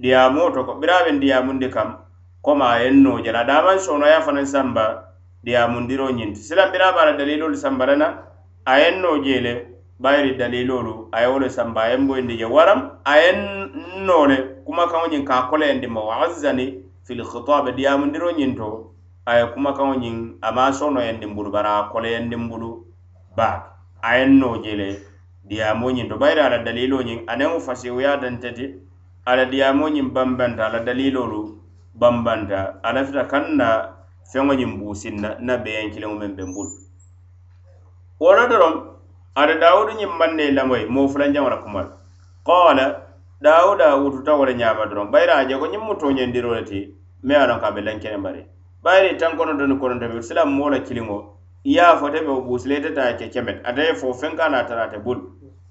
diyamoo 0.00 0.50
to 0.50 0.64
ko 0.64 0.74
biraaben 0.80 1.20
diyamundi 1.20 1.68
kam 1.70 1.96
koma 2.42 2.64
a 2.72 2.82
yen 2.82 3.04
daman 3.04 3.22
jela 3.22 3.44
daamaŋ 3.44 3.78
sonoya 3.78 4.20
fanaŋ 4.24 4.46
samba 4.46 5.12
diyamundiro 5.44 6.08
ñinti. 6.10 6.40
Silaŋ 6.40 6.72
biraa 6.72 6.92
be 6.92 6.98
a 7.00 7.04
la 7.04 7.12
daliiloolu 7.18 7.56
sambarana 7.56 8.24
a 8.64 8.78
yen 8.80 9.00
noo 9.02 9.20
jee 9.22 9.40
le 9.40 9.66
bayiri 10.00 10.36
daliiloolu 10.38 11.10
samba 11.50 11.80
a 11.82 11.88
yen 11.90 12.06
boyindi 12.08 12.38
je. 12.38 12.44
Waram 12.44 12.90
a 13.04 13.16
yen 13.20 13.68
kuma 13.94 14.26
le 14.26 14.36
kumakaŋo 14.64 15.24
ka 15.24 15.42
kole 15.42 15.50
koleyendi 15.50 15.86
ma 15.86 16.00
waazani 16.00 16.82
fil 17.04 17.22
khitabe 17.24 17.72
diyamundiro 17.76 18.30
ñiŋ 18.32 18.56
to 18.56 18.92
kuma 19.26 19.36
ye 19.38 19.46
kumakaŋo 19.52 19.94
ama 20.42 20.72
sono 20.72 20.94
maŋ 20.96 21.00
sonoyendin 21.12 21.34
bulu 21.34 21.50
bari 21.50 21.68
a 21.68 21.88
koleyendin 21.92 22.48
bulu 22.48 22.84
baake. 23.36 23.68
A 24.02 24.16
yen 24.18 24.38
noo 24.40 24.56
je 24.64 24.76
le 24.76 24.96
diyamoo 25.44 25.90
ñiŋ 25.92 26.08
to 26.08 26.16
bayiri 26.16 26.40
a 26.40 27.60
fasiwuya 27.60 28.16
danteti 28.16 28.88
ala 29.26 29.44
diyaamoñiŋ 29.44 30.12
bambanta 30.12 30.66
ala 30.66 30.80
dalilolu 30.80 31.60
bambanta 31.94 32.80
a 32.82 32.92
lafita 32.92 33.24
kaŋ 33.28 33.56
na 33.56 33.66
feŋoñiŋ 34.32 34.78
buusin 34.78 35.20
na 35.20 35.36
na 35.40 35.56
beyaŋ 35.56 35.90
kiliŋo 35.92 36.14
meŋ 36.20 36.32
be 36.36 36.44
bulu 36.44 36.70
wo 38.20 38.32
doroŋ 38.50 38.74
ada 39.34 39.54
dawudu 39.60 39.92
ñiŋ 39.98 40.12
maŋ 40.18 40.30
ne 40.36 40.50
lamoyi 40.56 40.86
moo 40.88 41.08
fulanjaŋo 41.08 41.50
la 41.50 41.56
kuma 41.56 41.82
la 41.82 41.90
qala 42.46 42.86
dawuda 43.40 43.96
wututa 43.96 44.32
wo 44.38 44.44
le 44.44 44.54
ñaama 44.54 44.86
doroŋ 44.86 45.10
bayira 45.12 45.34
a 45.36 45.44
je 45.48 45.54
ko 45.58 45.66
ñiŋ 45.66 45.82
mu 45.86 45.94
tooñendiro 46.00 46.54
le 46.54 46.62
ti 46.64 46.94
me 47.22 47.34
ye 47.34 47.40
a 47.40 47.46
loŋ 47.46 47.60
ka 47.60 47.66
a 47.68 47.72
be 47.72 47.80
lankene 47.80 48.18
bari 48.22 48.42
bayiri 48.82 49.16
tan 49.18 49.36
konoto 49.36 49.66
ni 49.66 49.76
konoto 49.76 50.08
be 50.08 50.22
silam 50.22 50.48
moo 50.56 50.70
la 50.70 50.78
kiliŋo 50.80 51.18
i 51.64 51.72
ye 51.76 51.80
a 51.80 51.96
fote 51.96 52.20
be 52.24 52.30
wo 52.30 52.40
buusile 52.40 52.76
ite 52.78 52.94
ta 52.94 53.12
ke 53.18 53.28
kemet 53.28 53.60
ate 53.64 53.80
ye 53.84 53.94
fo 53.94 54.12
feŋ 54.12 54.36
ka 54.36 54.48
na 54.48 54.64
tara 54.64 54.84
ate 54.88 54.98
bulu 55.04 55.20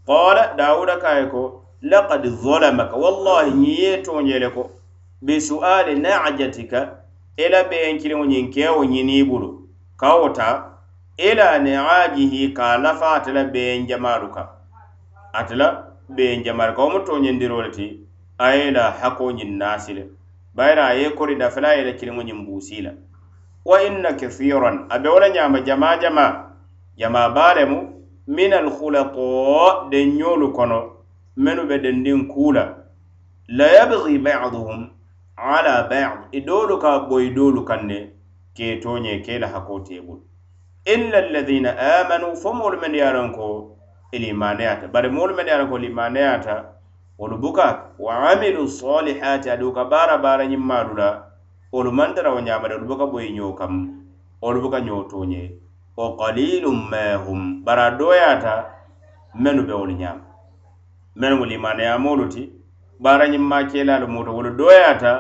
qala 0.06 0.54
dawuda 0.58 0.98
ka 1.02 1.18
ye 1.18 1.26
ko 1.34 1.66
laqad 1.82 2.28
zolamaka. 2.42 2.96
Wallahi 2.98 3.52
ñiŋ 3.52 4.04
toñele 4.04 4.50
ko 4.54 4.72
be 5.22 5.40
su'ali 5.40 5.96
najatika 6.00 6.80
ila 7.38 7.64
beyenkiliŋo 7.64 8.26
ñiŋ 8.26 8.52
kewo 8.54 8.84
ñinii 8.86 9.24
bulu 9.24 9.68
kawota 9.98 10.76
ila 11.18 11.60
niajihi 11.60 12.54
ka 12.54 12.78
lafa 12.78 13.12
atela 13.16 13.44
beyen 13.44 13.88
jamalu 13.88 14.28
kaŋ 14.32 14.48
atela 15.34 15.68
beyen 16.10 16.44
jamalu 16.44 16.74
kaŋ 16.76 16.84
wo 16.86 16.92
mu 16.94 17.00
toñendiro 17.06 17.62
le 17.62 17.70
ti 17.72 18.00
a 18.38 18.56
ye 18.56 18.72
la 18.72 18.92
hako 18.92 19.32
ñiŋ 19.32 19.58
naasi 19.58 19.94
le 19.94 20.04
bayira 20.56 20.86
a 20.88 20.94
ye 20.94 21.10
kori 21.16 21.36
dafela 21.36 21.76
ye 21.76 21.84
la 21.84 21.94
kiliŋo 21.94 22.22
ñiŋ 22.24 22.46
buusi 22.46 22.82
la. 22.82 22.92
Wa 23.66 23.84
inna 23.84 24.14
kathiran 24.14 24.88
a 24.90 25.00
be 25.00 25.10
wo 25.10 25.20
la 25.20 25.30
ñaama 25.30 25.62
jamaa 25.62 25.98
jamaa. 26.00 26.46
Jamaa 26.98 27.30
baa 27.30 27.54
lemu 27.54 27.78
min 28.28 28.54
alhulato 28.54 29.88
denñolu 29.92 30.52
kono. 30.54 30.99
menu 31.44 31.62
be 31.70 31.76
dendin 31.84 32.22
kula 32.34 32.64
la 33.58 33.68
yabghi 33.78 34.16
ba'dhum 34.26 34.90
ala 35.38 35.76
bad. 35.90 36.18
E 36.32 36.38
Idolu 36.40 36.76
ka 36.84 36.92
boy 37.10 37.30
dolu 37.38 37.62
kanne 37.70 38.00
ke 38.56 38.80
tonye 38.84 39.14
ke 39.26 39.40
la 39.42 39.48
hakoo 39.48 39.80
te 39.88 39.96
illa 40.86 41.18
alladhina 41.18 41.72
amanu 41.78 42.36
fumul 42.36 42.58
moolu 42.60 42.78
men 42.82 42.94
ye 42.96 43.02
a 43.04 43.12
loŋ 43.14 43.32
ko 43.36 43.48
ilimaneyata 44.12 44.88
bari 44.94 45.10
moolu 45.10 45.36
men 45.36 45.48
ye 45.48 45.66
ko 45.70 45.78
limaneyata 45.78 46.56
wolu 47.20 47.38
buka 47.38 47.92
wa 48.00 48.32
amilu 48.32 48.68
salihati 48.68 49.50
aduŋ 49.50 49.74
ka 49.76 49.84
bara 49.86 50.18
baara 50.18 50.44
ñimmaalu 50.48 50.94
la 50.98 51.10
wolu 51.72 51.92
maŋ 51.92 52.16
tara 52.16 52.32
wo 52.34 52.40
ñaamade 52.42 52.74
wolu 52.76 52.88
buka 52.88 53.06
boy 53.12 53.28
ñoo 53.38 53.54
kam 53.60 53.74
wolu 54.42 54.62
buka 54.62 54.80
ñoo 54.80 55.04
tooñe 55.12 55.42
wo 55.98 56.16
qalilum 56.20 56.90
ma 56.92 57.18
hum 57.26 57.64
bara 57.66 57.92
doyata 58.00 58.54
menu 59.36 59.64
be 59.68 59.74
wolu 59.74 59.94
nyama 59.94 60.29
mennu 61.16 61.40
wolu 61.40 61.54
imanayamolu 61.54 62.26
ti? 62.30 62.44
Bara 63.00 63.24
baarañiŋ 63.24 63.44
maakeelaalu 63.52 64.08
muto 64.08 64.32
wolu 64.36 64.52
doyata 64.60 65.12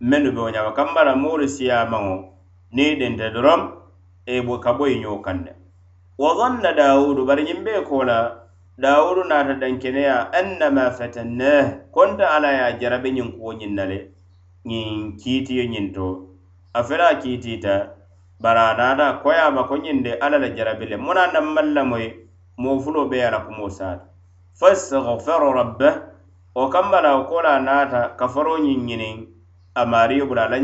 menu 0.00 0.32
be 0.32 0.40
wo 0.40 0.50
ñama 0.50 0.72
kambara 0.72 1.12
moolu 1.16 1.44
siyaamaŋo 1.48 2.14
ni 2.72 2.96
dente 3.00 3.26
doroŋ 3.34 3.60
e 4.26 4.40
ka 4.64 4.72
boyi 4.78 4.96
ñoo 5.02 5.18
kaŋ 5.26 5.38
wa 6.18 6.30
dhanna 6.38 6.72
daudu 6.72 7.26
bari 7.28 7.42
ñiŋ 7.44 7.60
bee 7.64 7.80
ko 7.88 8.04
la 8.04 8.18
dawudu 8.78 9.22
naata 9.28 9.54
dankeneya 9.60 10.32
annama 10.32 10.90
fatannah 10.90 11.64
konta 11.94 12.24
ala 12.36 12.48
ya 12.52 12.66
jarabe 12.80 13.10
ñiŋ 13.16 13.28
kuwo 13.36 13.52
ñiŋ 13.52 13.72
na 13.76 13.84
le 13.90 13.98
ñiŋ 14.68 15.16
kiitiyo 15.20 15.64
ñiŋ 15.72 15.92
to. 15.94 16.06
A 16.72 16.80
fela 16.82 17.06
a 17.12 17.14
kiitiita 17.20 17.74
bari 18.40 18.60
a 18.60 19.62
ko 19.68 19.74
ñiŋ 19.76 20.02
de 20.02 20.12
alla 20.24 20.38
la 20.38 20.48
jarabi 20.56 20.86
le. 20.90 20.96
Muŋ 20.96 21.14
na 21.14 21.22
a 21.28 21.32
naŋ 21.32 21.44
maŋ 22.56 23.08
be 23.10 23.18
ala 23.20 23.36
a 23.36 23.40
la 23.60 24.07
fastahfaru 24.58 25.52
rabbah 25.54 25.94
o 26.54 26.68
kambala 26.68 27.14
la 27.14 27.24
ko 27.24 27.42
la 27.42 27.60
naata 27.62 28.16
kafaro 28.18 28.58
ñiŋ 28.58 28.80
ñiniŋ 28.88 29.16
a 29.74 29.82
maario 29.86 30.26
bula 30.26 30.42
a 30.44 30.48
la 30.50 30.58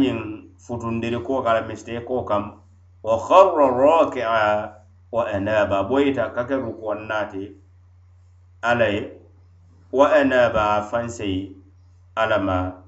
futundiri 0.59 1.23
ko 1.23 1.43
kala 1.43 1.61
la 1.63 2.01
ko 2.03 2.25
kam 2.25 2.59
wa 3.03 3.15
kharra 3.19 3.67
rakia 3.71 4.75
wa 5.13 5.23
anaba 5.31 5.85
boyita 5.87 6.35
kake 6.35 6.55
rukuwan 6.59 7.07
nati 7.07 7.53
alla 8.63 8.87
ye 8.89 9.13
wa 9.93 10.11
anaba 10.13 10.83
fanseyi 10.83 11.55
alama 12.17 12.83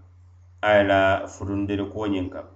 ayla 0.62 1.28
futundiri 1.28 1.86
ko 1.86 2.06
ñin 2.10 2.30
kam 2.30 2.50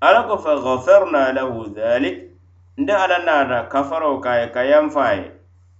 ala 0.00 0.28
ko 0.28 0.36
fa 0.36 0.60
ghafarna 0.60 1.32
lahu 1.32 1.72
dhalik 1.72 2.36
nde 2.76 2.92
ala 2.92 3.18
nata 3.24 3.64
kafaro 3.72 4.20
ka 4.20 4.36
ye 4.44 4.46
ka 4.52 4.60
yanfa 4.60 5.12
ye 5.16 5.32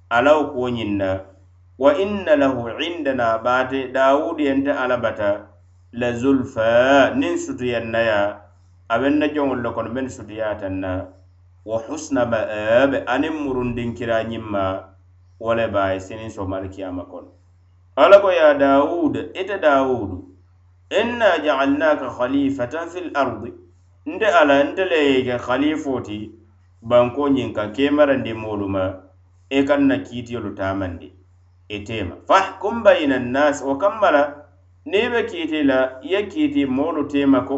alawo 0.09 0.49
kuwo 0.57 0.69
ñiŋ 0.73 0.97
wa 1.79 1.91
inna 1.99 2.37
lahu 2.37 2.71
indana 2.79 3.39
bate 3.39 3.89
dawudu 3.93 4.43
yente 4.45 4.71
ala 4.73 4.97
bata 4.97 5.47
la 5.93 6.13
zulfa 6.13 7.11
nin 7.15 7.37
sutuyannaya. 7.39 8.41
Abeŋ 8.89 9.15
na 9.19 9.27
joŋol 9.29 9.63
le 9.63 9.71
kono 9.75 9.91
men 9.91 10.09
sutuyatanna. 10.09 11.09
Wa 11.65 11.79
husna 11.89 12.27
ma'abe 12.27 13.05
anin 13.07 13.33
murundinkira 13.33 14.23
ñimma 14.25 14.85
wole 15.41 15.67
baye 15.69 16.01
sinin 16.01 16.31
be 16.31 16.69
kiyama 16.69 17.05
kono. 17.05 17.33
Ala 17.97 18.21
ko 18.21 18.31
ya 18.31 18.55
dawud 18.55 19.17
ite 19.35 19.59
dawudu 19.61 20.31
inna 20.91 21.39
ja'alnaka 21.43 22.09
khalifatan 22.11 22.89
fil 22.89 23.11
ardi. 23.15 23.53
Nte 24.07 24.27
ala 24.27 24.63
nte 24.65 24.85
le 24.85 24.99
ye 25.11 25.25
ke 25.25 25.39
khalifo 25.39 26.01
ti 26.03 26.31
banko 26.83 27.29
ñiŋ 27.29 27.53
ka 27.55 27.73
kemarandi 27.73 28.33
moolu 28.35 28.69
ma 28.69 28.85
i 29.51 29.59
e 29.59 29.65
kaŋ 29.65 29.81
na 29.89 29.97
kiitiyolu 29.99 30.55
tamandi 30.55 31.24
itema 31.77 32.15
fahkum 32.29 32.83
bayna 32.85 33.17
annas 33.17 33.63
wo 33.67 33.75
kamma 33.83 34.11
la 34.11 34.23
niŋ 34.91 35.11
be 35.13 35.21
kiiti 35.31 35.63
la 35.63 35.79
i 36.03 36.13
ye 36.13 36.21
kiiti 36.33 36.67
moolu 36.67 37.03
tema 37.13 37.41
ko 37.49 37.57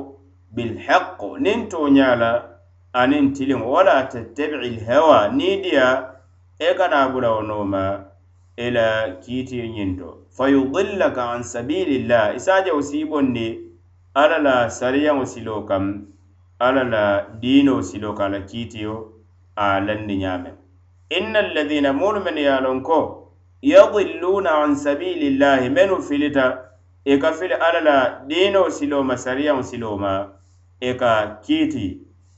bilhaq 0.55 1.20
niŋ 1.44 1.61
toña 1.70 2.16
la 2.22 2.31
aniŋ 3.00 3.24
tiliŋo. 3.35 3.66
Wala 3.74 4.07
tattabi'i 4.12 4.70
lhawa 4.81 5.18
niŋ 5.38 5.62
diya 5.62 5.88
e 6.59 6.68
kana 6.79 7.09
bula 7.12 7.29
wo 7.35 7.42
nooma 7.42 8.05
ila 8.57 8.87
kiiti 9.22 9.59
ñiŋ 9.74 9.90
to 9.98 10.09
fayudillaka 10.37 11.22
an 11.35 11.42
sabilillah 11.42 12.37
isaje 12.38 12.70
wo 12.72 12.83
siibondi 12.83 13.46
alla 14.14 14.38
la 14.38 14.57
sariyaŋo 14.70 15.24
siloo 15.33 15.62
kam 15.68 15.85
alla 16.59 16.85
la 16.85 17.05
diinoo 17.40 17.83
siloo 17.83 18.14
ka 18.18 18.24
a 18.26 18.29
la 18.29 18.40
kiitiyo 18.40 18.94
a 19.57 19.81
landi 19.81 20.16
ñaameŋ 20.22 20.55
inna 21.18 21.38
alladina 21.38 21.92
moolu 21.92 22.20
men 22.24 22.38
ye 22.38 22.48
a 22.48 22.61
ko 22.88 23.26
yadilluna 23.66 24.62
an 24.62 24.76
sabilillahi 24.76 25.70
menu 25.70 26.02
filita 26.02 26.59
i 27.05 27.18
ka 27.18 27.33
fili 27.33 27.55
alla 27.55 27.81
la 27.81 28.20
diino 28.29 28.70
siloo 28.70 29.02
ma 29.02 29.16
sariyaŋo 29.16 29.62
siloo 29.62 29.96
ma 29.98 30.12
i 30.81 30.88
e 30.90 30.94
ka 30.94 31.12
kiiti 31.44 31.87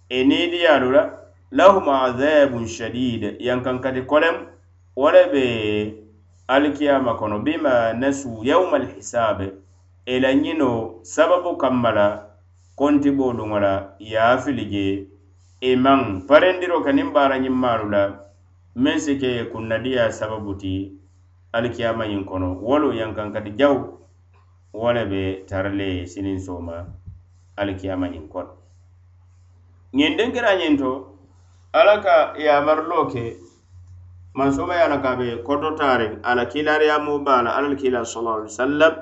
e 0.09 0.21
i 0.21 0.25
niidiyaalu 0.25 0.91
la 0.93 1.03
lahum 1.53 1.89
adabun 1.89 2.67
shadid 2.67 3.37
yankankati 3.41 4.03
kolem 4.09 4.37
wo 4.97 5.11
le 5.11 5.23
be 5.33 5.45
alikiyama 6.49 7.15
kono 7.21 7.39
bima 7.45 7.93
nasu 7.93 8.41
yauma 8.43 8.77
alhisabe 8.77 9.53
i 10.07 10.21
la 10.21 10.33
ñino 10.33 11.01
sababu 11.03 11.57
kamma 11.57 11.91
la 11.93 12.07
kontibooluŋo 12.77 13.61
la 13.61 13.75
yaafili 13.99 14.65
je 14.73 14.87
i 15.61 15.77
maŋ 15.77 16.25
parendiro 16.29 16.81
ka 16.85 16.93
niŋ 16.93 17.13
baara 17.13 17.37
ñimmaalu 17.39 17.91
la 17.91 18.03
meŋ 18.77 18.99
si 18.99 19.19
ke 19.21 19.45
kunnadiya 19.53 20.13
sababu 20.13 20.55
ti. 20.55 20.98
alikiyamañiŋ 21.53 22.25
kono. 22.25 22.49
Wolu 22.63 22.93
yankaŋ 23.01 23.33
kati 23.35 23.51
jaw 23.61 23.99
wo 24.73 24.93
le 24.93 25.05
be 25.11 25.45
tara 25.49 25.71
le 25.71 25.87
ye 25.99 26.07
siniŋ 26.07 26.39
sooma 26.39 26.87
alikiyamañiŋ 27.57 28.29
kono 28.29 28.53
ñiŋ 29.97 30.13
denkirañiŋ 30.19 30.77
to 30.79 30.91
ala 31.73 32.01
ka 32.05 32.17
yamaruloo 32.37 33.09
ke 33.13 33.37
mansoma 34.35 34.75
ye 34.77 34.83
a 34.85 34.89
la 34.89 34.99
ka 35.01 35.17
be 35.17 35.43
kototariŋ 35.47 36.13
a 36.23 36.35
la 36.35 36.45
kiilaariyamoo 36.45 37.25
be 37.25 37.31
a 37.31 37.43
la 37.43 37.51
alla 37.57 37.69
le 37.73 37.77
kiila 37.77 38.05
sala 38.05 38.31
ali 38.37 38.51
sallam 38.51 38.95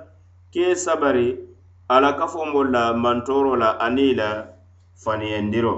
ke 0.52 0.74
sabari 0.74 1.28
ala 1.88 2.14
kafombol 2.18 2.70
la 2.70 2.94
mantoro 2.94 3.56
la 3.56 3.70
ani 3.87 4.14
la 4.14 4.30
faniyandiro 4.94 5.76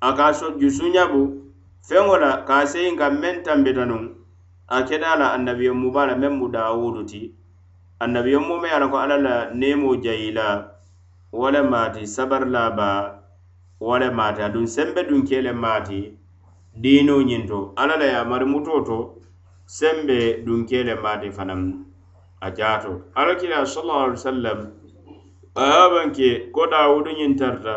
a 0.00 0.12
ka 0.16 0.26
a 0.28 0.34
so 0.34 0.46
jusuñabu 0.60 1.22
feŋo 1.88 2.14
la 2.18 2.30
ka 2.44 2.66
seyin 2.66 2.96
ka 2.98 3.10
meŋ 3.10 3.42
tambita 3.46 3.84
nuŋ 3.86 4.19
a 4.70 4.82
keta 4.86 5.16
la 5.18 5.32
annabiyo 5.34 5.74
mu 5.74 5.90
bala 5.90 6.14
meŋ 6.14 6.32
mu 6.38 6.46
dawudu 6.48 7.02
ti. 7.10 7.34
Annabiyo 8.00 8.38
mu 8.46 8.54
me 8.62 8.68
ye 8.68 8.74
a 8.74 8.88
ko 8.88 8.96
alla 8.96 9.16
la 9.18 9.34
nemo 9.52 9.96
jayi 9.96 10.30
la 10.32 10.70
wo 11.32 11.50
le 11.50 11.62
maati 11.62 12.06
sabari 12.06 12.48
la 12.50 12.70
ba 12.70 12.88
wo 13.80 13.98
le 13.98 14.10
maati 14.10 14.40
aduŋ 14.42 14.66
sembe 14.66 15.02
duŋ 15.08 15.26
ke 15.28 15.42
le 15.42 15.52
maati 15.52 16.14
diino 16.82 17.18
ñiŋ 17.18 17.46
to 17.48 17.72
alla 17.76 17.96
la 17.96 18.06
yamari 18.14 18.46
muto 18.46 18.80
to 18.86 18.98
sembe 19.66 20.44
duŋ 20.46 20.64
ke 20.68 20.84
le 20.86 20.94
maati 20.94 21.30
fanaŋ 21.30 21.60
a 22.40 22.48
jaato. 22.54 23.02
Alla 23.14 23.34
kila 23.34 23.66
sallallahu 23.66 24.04
alaihi 24.06 24.20
wasallam 24.22 24.58
a 25.56 25.66
ko 26.54 26.62
dawudu 26.70 27.10
ñiŋ 27.10 27.36
tarta 27.38 27.76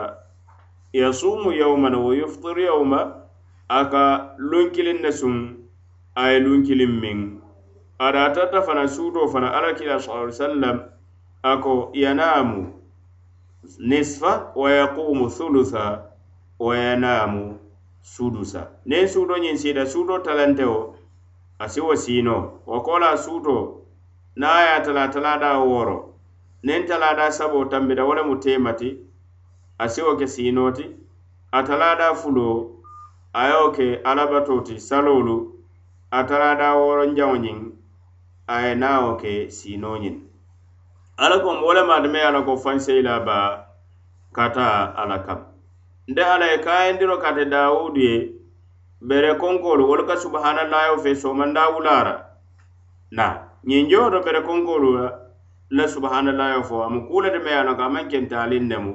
yasumu 0.94 1.52
yawman 1.52 1.96
wa 1.96 2.14
yuftiru 2.14 2.62
yawma 2.62 3.00
aka 3.68 3.90
ka 3.90 4.36
lunkiliŋ 4.38 5.02
ne 5.02 5.12
suŋ 5.12 5.63
a 6.16 6.32
ye 6.32 6.40
lunkiliŋ 6.40 6.92
miŋ 7.02 7.20
adatata 8.00 8.62
fana 8.62 8.88
suutoo 8.88 9.28
fana 9.28 9.50
alakila 9.58 10.00
sa 10.00 10.32
sallam 10.32 10.78
ako 11.44 11.90
yanamu 11.94 12.74
nisfa 13.80 14.52
wa 14.56 14.70
yaqumu 14.72 15.30
thulutha 15.30 16.06
wa 16.60 16.78
yanamu 16.78 17.58
sudusa. 18.02 18.68
Niŋ 18.86 19.08
suuto 19.08 19.36
ñiŋ 19.38 19.58
siita 19.58 19.86
suuto 19.86 20.20
talantewo 20.20 20.96
a 21.60 21.68
si 21.70 21.82
wo 21.82 21.96
siino. 21.96 22.62
Wo 22.66 22.82
kola 22.82 23.18
suuto 23.18 23.82
niŋ 24.38 24.50
a 24.50 24.62
ye 24.62 24.72
a 24.78 24.82
tala 24.86 25.08
talada 25.10 25.58
woro 25.60 26.14
niŋ 26.64 26.86
talaada 26.88 27.32
sabo 27.32 27.66
tambita 27.66 28.06
wo 28.06 28.14
lemu 28.14 28.36
teemati 28.38 28.90
a 29.80 29.90
si 29.90 30.02
wo 30.02 30.16
ke 30.16 30.28
siinoo 30.28 30.72
ti 30.72 30.86
a 31.52 31.64
talaada 31.64 32.14
fuloo 32.14 32.70
a 33.34 33.48
ye 33.50 33.54
wo 33.62 33.72
ke 33.72 33.86
alabatoo 34.04 34.62
ti 34.62 34.78
saloolu. 34.80 35.54
a 36.18 36.20
tarata 36.30 36.68
woronjaŋo 36.80 37.36
ñiŋ 37.44 37.58
a 38.54 38.56
ye 38.66 38.72
naa 38.82 38.98
wo 39.04 39.12
ke 39.22 39.32
siinoo 39.58 39.98
ñiŋ 40.04 40.16
ala 41.24 41.36
ko 41.44 41.50
wo 41.66 41.72
lemaata 41.78 42.08
me 42.14 42.20
ye 42.22 42.26
a 42.30 42.32
la 42.36 42.42
ko 42.48 42.54
fanseyila 42.64 43.14
ba 43.28 43.38
kata 44.38 44.66
ala 45.02 45.18
kam. 45.26 45.40
Nte 46.10 46.22
ala 46.34 46.46
ye 46.52 46.58
kayindiro 46.66 47.16
kate 47.24 47.44
dawudu 47.54 48.00
ye 48.02 48.16
bere 49.02 49.32
konkolu 49.42 49.84
wolu 49.90 50.04
ka 50.10 50.16
subahanallayo 50.18 50.98
fe 51.04 51.12
somanda 51.16 51.70
wulara. 51.74 52.14
Na 53.12 53.26
ñiŋ 53.68 53.90
jowoto 53.90 54.20
bere 54.26 54.42
konkolu 54.42 54.90
la 54.98 55.08
la 55.70 55.88
subhanallah 55.88 56.48
yo 56.56 56.64
fo 56.64 56.84
amu 56.86 57.08
kulete 57.08 57.40
me 57.44 57.50
ye 57.52 57.58
a 57.58 57.64
la 57.64 57.74
ko 57.74 57.82
amaŋ 57.84 58.06
kentaalin 58.12 58.66
nemu 58.70 58.94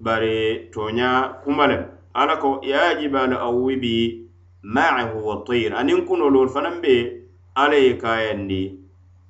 bari 0.00 0.70
toña 0.74 1.38
kuma 1.44 1.66
lem 1.66 1.82
ala 2.14 2.36
ko 2.42 2.58
ya 2.62 2.90
yajibalu 2.90 3.36
awwibi 3.38 4.27
maahu 4.62 5.22
wa 5.22 5.36
tayr. 5.46 5.74
Anin 5.74 6.06
kuno 6.06 6.30
lol 6.30 6.48
fanan 6.48 6.82
be 6.82 7.22
ala 7.54 7.76
ye 7.76 7.94
kayandi 7.94 8.78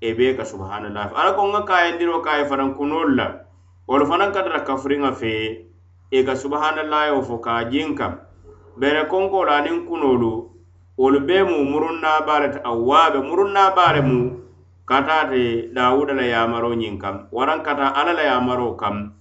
e 0.00 0.12
be 0.14 0.36
ka 0.36 0.44
subhanallah. 0.44 1.12
Ala 1.12 1.36
ko 1.36 1.42
nga 1.52 1.62
kayandiro 1.68 2.20
kaye 2.24 2.48
fanaŋ 2.48 2.76
kunolu 2.76 3.16
la 3.16 3.44
wolu 3.88 4.06
fanaŋ 4.06 4.32
ka 4.32 4.42
tara 4.42 5.12
fe 5.12 5.64
e 6.10 6.24
ka 6.24 6.32
subhanallah 6.36 7.12
subhanallayo 7.12 7.22
fo 7.22 7.38
ka 7.38 7.68
jiŋ 7.68 7.94
kam. 7.96 8.20
Bere 8.78 9.08
konkolu 9.08 9.50
aniŋ 9.50 9.86
kunolu 9.88 10.48
wolu 10.96 11.18
bee 11.20 11.42
mu 11.42 11.64
murunna 11.64 12.24
le 12.40 12.48
ti 12.52 12.58
awwaabe 12.64 13.20
murunna 13.20 13.74
le 13.94 14.00
mu 14.00 14.20
kata 14.86 15.28
te 15.30 15.68
dawuda 15.74 16.14
la 16.14 16.24
yamaro 16.24 16.72
ñiŋ 16.74 16.96
kam 16.98 17.28
waraŋ 17.32 17.60
ka 17.62 17.72
alla 17.76 18.12
la 18.12 18.22
yamaro 18.22 18.76
kam 18.76 19.12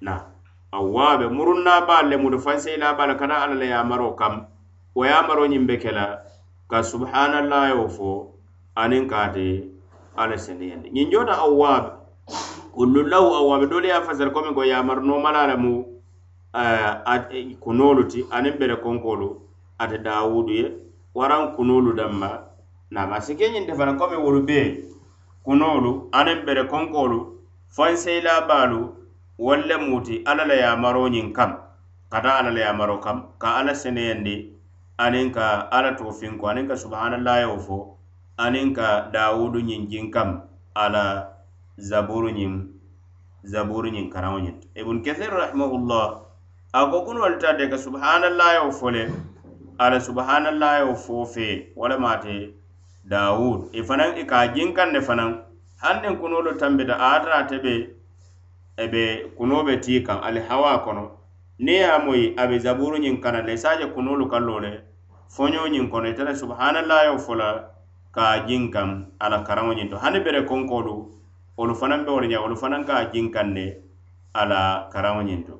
na 0.00 0.34
awwaabe 0.72 1.28
murunnaabaa 1.30 2.02
le 2.02 2.16
mu 2.16 2.30
ti 2.30 2.38
fanseyilaabaa 2.38 3.06
le 3.06 3.14
ka 3.14 3.26
taa 3.28 3.46
alla 3.46 3.54
la 3.54 3.64
yamaro 3.64 4.16
kam. 4.18 4.55
wo 4.96 5.04
ye 5.04 5.12
maro 5.28 5.44
ñiŋ 5.46 5.66
be 5.68 5.76
ke 5.76 5.92
la 5.92 6.24
ka 6.70 6.80
subhanallah 6.82 7.68
subahanallayo 7.68 7.88
fo 7.88 8.32
aniŋ 8.80 9.04
ka 9.12 9.28
alla 10.16 10.36
seneyandi 10.40 10.88
ñiŋ 10.90 11.10
jota 11.12 11.34
awwaabe 11.36 11.90
kullullahu 12.74 13.28
awwaabe 13.36 13.66
doolu 13.68 13.86
ye 13.86 13.92
a 13.92 14.00
fasara 14.02 14.30
komi 14.32 14.54
ko 14.56 14.64
yamar 14.64 14.98
nomala 15.04 15.46
le 15.52 15.56
mu 15.56 15.84
eh, 16.56 16.94
eh, 17.36 17.56
kunoolu 17.60 18.08
ti 18.08 18.24
aniŋ 18.32 18.56
bere 18.58 18.76
konkoolu 18.80 19.28
ate 19.78 19.98
daawudu 20.00 20.52
ye 20.52 20.66
waraŋ 21.14 21.52
kunoolu 21.56 21.92
danma 21.92 22.30
nama 22.90 23.20
si 23.20 23.36
ke 23.36 23.52
ñiŋ 23.52 23.66
te 23.68 23.74
fana 23.76 23.92
komi 24.00 24.16
wolu 24.16 24.40
bee 24.48 24.80
kunoolu 25.44 26.08
aniŋ 26.12 26.44
bere 26.46 26.64
konkoolu 26.72 27.36
fanseylabaalu 27.68 28.80
wolu 29.38 29.62
le 29.68 29.76
muti 29.76 30.22
alla 30.24 30.44
la 30.48 30.54
yamaro 30.54 31.04
ñiŋ 31.08 31.32
kam 31.36 31.52
kata 32.08 32.30
alla 32.40 32.50
la 32.50 32.60
yamaro 32.60 32.96
kam 33.04 33.36
ka 33.38 33.60
alla 33.60 33.74
seneyandi 33.74 34.55
aniŋ 34.98 35.32
ka 35.32 35.68
alla 35.70 35.92
to 35.96 36.12
finko 36.12 36.46
aniŋ 36.48 36.68
ka 36.68 36.76
subahanallayo 36.76 37.58
fo 37.66 37.96
aniŋ 38.44 38.74
ka 38.74 38.88
dawudu 39.12 39.60
ñiŋ 39.60 39.82
jiŋ 39.90 40.10
kam 40.10 40.42
ala 40.74 41.04
zaburu 41.78 42.30
ñiŋ 42.30 42.52
zaburu 43.44 43.88
ñiŋ 43.88 44.06
karaŋo 44.12 44.38
ñiŋ 44.44 44.54
to 44.60 44.66
ibunu 44.80 45.00
kathir 45.04 45.30
rahimahullah 45.30 46.06
a 46.72 46.80
ko 46.90 47.04
kunu 47.04 47.20
wolu 47.20 47.38
ta 47.38 47.52
de 47.52 47.68
ka 47.68 47.76
subahanallayo 47.78 48.72
fo 48.72 48.90
le 48.90 49.04
ala 49.78 50.00
subahanallayo 50.00 50.94
fo 50.96 51.24
fe 51.24 51.72
walama 51.76 52.16
te 52.16 52.54
dawud. 53.04 53.70
I 53.72 53.82
fanaŋ 53.82 54.16
i 54.20 54.24
ka 54.24 54.46
jiŋ 54.54 54.72
kaŋ 54.74 54.92
ne 54.92 55.00
fanaŋ 55.00 55.30
haŋ 55.82 55.96
niŋ 56.02 56.14
kunolu 56.20 56.56
tambita 56.58 56.94
a 56.96 57.20
ata 57.20 57.30
ate 57.40 57.56
be 57.64 57.74
ebe 58.76 59.02
kuno 59.36 59.64
be 59.64 59.76
tii 59.80 60.00
kaŋ 60.06 60.18
ali 60.24 60.40
hawa 60.40 60.78
kono. 60.84 61.04
Niŋ 61.58 61.74
ye 61.80 61.84
a 61.84 61.98
moyi 61.98 62.34
a 62.36 62.46
be 62.48 62.58
zaburu 62.58 62.96
ñiŋ 62.98 63.20
kana 63.22 63.40
le 63.46 63.52
i 63.52 63.58
se 63.58 63.68
a 63.68 63.78
je 63.78 63.86
kunolu 63.94 64.28
kallo 64.28 64.60
le 64.60 64.72
foñoñiŋ 65.34 65.90
kono 65.90 66.06
e 66.08 66.10
ite 66.10 66.22
le 66.24 66.34
subahanallahi 66.34 67.18
fo 67.18 67.34
la 67.34 67.48
ka 68.16 68.46
jiŋ 68.46 68.70
kaŋ 68.74 68.88
a 69.18 69.26
la 69.28 69.38
karaŋo 69.46 69.72
ñiŋ 69.74 69.88
to. 69.90 69.96
Hani 69.98 70.20
bere 70.24 70.40
konkoolu 70.48 70.94
wolu 71.56 71.74
fanaŋ 71.74 72.04
be 72.04 72.10
wolu 72.10 72.26
ña 72.28 72.38
wolu 72.42 72.56
fanaŋ 72.56 72.82
ka 72.88 73.10
jiŋ 73.12 73.26
kaŋ 73.34 73.48
ne 73.56 73.66
a 74.34 74.42
la 74.50 74.62
karaŋo 74.92 75.22
ñiŋ 75.28 75.40
to. 75.46 75.54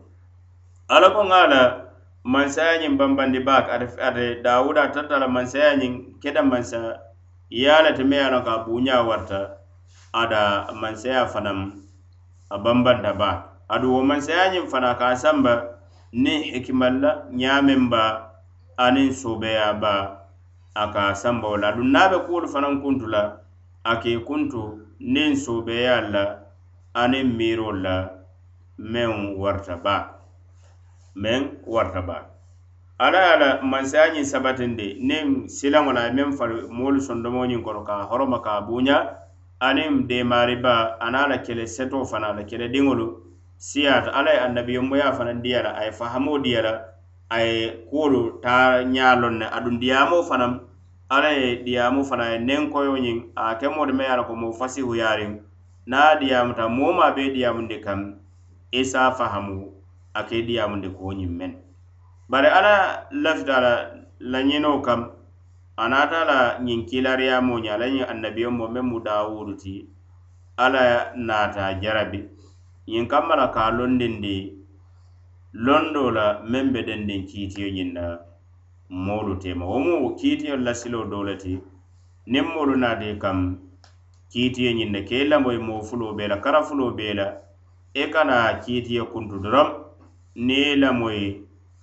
Ala 0.89 1.11
ko 1.11 1.23
ŋa 1.25 1.41
la 1.53 1.63
mansaya 2.25 2.79
ñiŋ 2.83 2.97
bambandi 2.99 3.41
baake 3.41 3.71
ate 4.09 4.43
dawuda 4.45 4.89
tarta 4.95 5.19
la 5.19 5.29
mansaya 5.29 5.77
ñiŋ 5.77 5.93
keta 6.23 6.43
mansa 6.43 6.81
ye 7.51 7.69
a 7.71 7.83
le 7.83 7.91
te 7.97 8.05
me 8.05 8.17
ye 8.17 8.23
a 8.23 8.31
loŋ 8.31 8.43
ka 8.45 8.55
buuña 8.65 9.03
warta 9.09 9.41
ada 10.13 10.67
mansaya 10.81 11.27
fanaŋ 11.27 11.59
a 12.51 12.57
bambanta 12.59 13.13
baake 13.13 13.45
aduŋ 13.69 13.91
wo 13.95 14.03
mansaya 14.03 14.53
ñiŋ 14.53 14.65
fanaŋ 14.73 14.95
ka 14.99 15.17
samba 15.17 15.55
niŋ 16.13 16.41
hikimalla 16.55 17.11
ñaameŋ 17.41 17.91
baa 17.91 18.26
aniŋ 18.85 19.09
soobeyaaba 19.13 19.95
a 20.75 20.85
ka 20.93 21.01
a 21.13 21.33
wo 21.43 21.57
la 21.57 21.69
aduŋ 21.73 21.89
niŋ 21.93 21.97
a 22.05 22.09
be 22.11 22.19
kuolu 22.27 22.47
fanaŋ 22.49 22.75
kuntu 22.83 23.07
la 23.15 23.23
a 23.85 23.93
ka 24.01 24.09
i 24.09 24.19
kuntu 24.29 24.61
niŋ 25.01 25.31
soobeyaa 25.45 26.01
la 26.15 26.25
aniŋ 27.03 27.27
miiroo 27.39 27.73
la 27.85 27.97
meŋ 28.79 29.37
warata 29.41 29.77
baa 29.85 30.03
meŋ 31.23 31.41
warata 31.67 32.03
baa 32.09 32.23
ala 32.99 33.19
ye 33.25 33.33
a 33.35 33.37
la 33.43 33.49
mansaya 33.63 34.13
ñiŋ 34.15 34.25
sabatindi 34.25 34.89
niŋ 35.09 35.49
silaŋo 35.49 35.93
la 35.93 36.01
a 36.01 36.07
ye 36.07 36.13
meŋ 36.13 36.31
fali 36.39 36.57
moolu 36.69 37.01
sondomoo 37.01 37.47
ñiŋ 37.51 37.63
kono 37.65 37.81
ka 37.89 37.95
a 38.03 38.09
horoma 38.11 38.39
ka 38.45 38.51
a 38.57 38.61
buuña 38.67 38.97
aniŋ 39.61 40.07
deemaari 40.09 40.57
baa 40.65 40.97
aniŋ 41.01 41.23
a 41.25 41.29
la 41.29 41.37
kele 41.39 41.65
setoo 41.67 42.05
fanaŋ 42.05 42.31
a 42.31 42.37
la 42.39 42.43
kele 42.45 42.69
diŋolu 42.69 43.07
siyaata. 43.57 44.11
Ala 44.13 44.31
ye 44.37 44.41
annabiyonmoyaa 44.47 45.13
fanaŋ 45.17 45.41
diya 45.43 45.63
la 45.63 45.71
a 45.81 45.85
ye 45.85 45.93
fahamoo 45.93 46.39
diya 46.45 46.61
la 46.63 46.73
a 47.29 47.37
ye 47.41 47.71
kuwolu 47.89 48.21
taa 48.43 48.83
ñaa 48.95 49.15
loŋ 49.21 49.35
ne 49.41 49.47
aduŋ 49.57 49.77
diyaamoo 49.83 50.23
fanaŋ 50.29 50.53
alla 51.15 51.31
ye 51.41 51.49
diyaamu 51.67 52.01
fanaŋ 52.09 52.29
ye 52.33 52.39
nenkoyo 52.49 52.95
ñiŋ 53.05 53.19
a 53.37 53.53
e 53.53 53.59
ke 53.61 53.67
moolu 53.75 53.93
me 53.99 54.05
ye 54.05 54.11
a 54.13 54.17
la 54.19 54.23
ko 54.29 54.33
moo 54.41 54.53
fasihuyaariŋ 54.59 55.33
niŋ 55.91 56.01
a 56.11 56.19
diyaamuta 56.21 56.65
moo 56.77 56.93
maa 56.99 57.15
be 57.17 57.23
diyaamundi 57.35 57.77
kaŋ 57.87 58.01
i 58.79 58.81
se 58.91 58.99
a 58.99 59.11
fahamu 59.19 59.57
a 60.15 60.21
ke 60.29 60.35
i 60.39 60.43
diyaamundi 60.49 60.89
kuwo 60.97 61.13
ñiŋ 61.19 61.31
meŋ 61.39 61.53
bari 62.31 62.49
alla 62.59 62.75
lafita 63.23 63.53
a 63.57 63.61
la 63.67 63.73
lañinoo 64.33 64.79
kam 64.87 65.01
a 65.77 65.85
naata 65.89 66.25
la 66.31 66.39
ñiŋ 66.67 66.81
kiilaariyaamoo 66.89 67.59
ñe 67.63 67.71
a 67.75 67.79
la 67.81 67.87
ñiŋ 67.95 68.05
annabiyo 68.13 68.51
mo 68.51 68.65
meŋ 68.75 68.85
mu 68.91 68.99
daawudu 69.07 69.55
ti 69.63 69.73
alla 70.57 71.13
naata 71.15 71.75
jarabi. 71.83 72.21
Ñiŋ 72.89 73.07
kamma 73.11 73.35
la 73.37 73.47
ka 73.55 73.61
a 73.67 73.71
londindi 73.71 74.35
londo 75.65 76.11
la 76.11 76.27
meŋ 76.51 76.67
be 76.73 76.81
dendiŋ 76.89 77.21
kiitiyo 77.31 77.69
ñiŋ 77.77 77.91
na 77.97 78.05
uh, 78.13 78.19
moolu 78.91 79.35
tema. 79.43 79.65
Wo 79.65 79.79
mu 79.81 80.15
kiitiyo 80.19 80.57
la 80.57 80.73
siloo 80.75 81.05
doo 81.11 81.25
le 81.25 81.35
ti 81.37 81.53
niŋ 82.33 82.45
moolu 82.55 82.75
naata 82.77 83.09
kam 83.23 83.39
kiitiyo 84.31 84.71
ñiŋ 84.79 84.91
ne 84.93 85.01
ke 85.09 85.17
i 85.23 85.29
lamo 85.29 85.51
i 85.53 85.59
moo 85.59 85.81
fuloo 85.89 86.13
bee 86.17 86.29
la 86.29 86.37
kara 86.45 86.61
fuloo 86.63 86.91
bee 86.99 87.15
la 87.15 87.27
i 87.95 88.01
e 88.03 88.11
kana 88.13 88.61
kiitiyo 88.65 89.07
kuntu 89.13 89.37
doroŋ 89.45 89.69
niŋ 90.47 90.61
i 90.73 90.77
lamo 90.83 91.07
i 91.11 91.25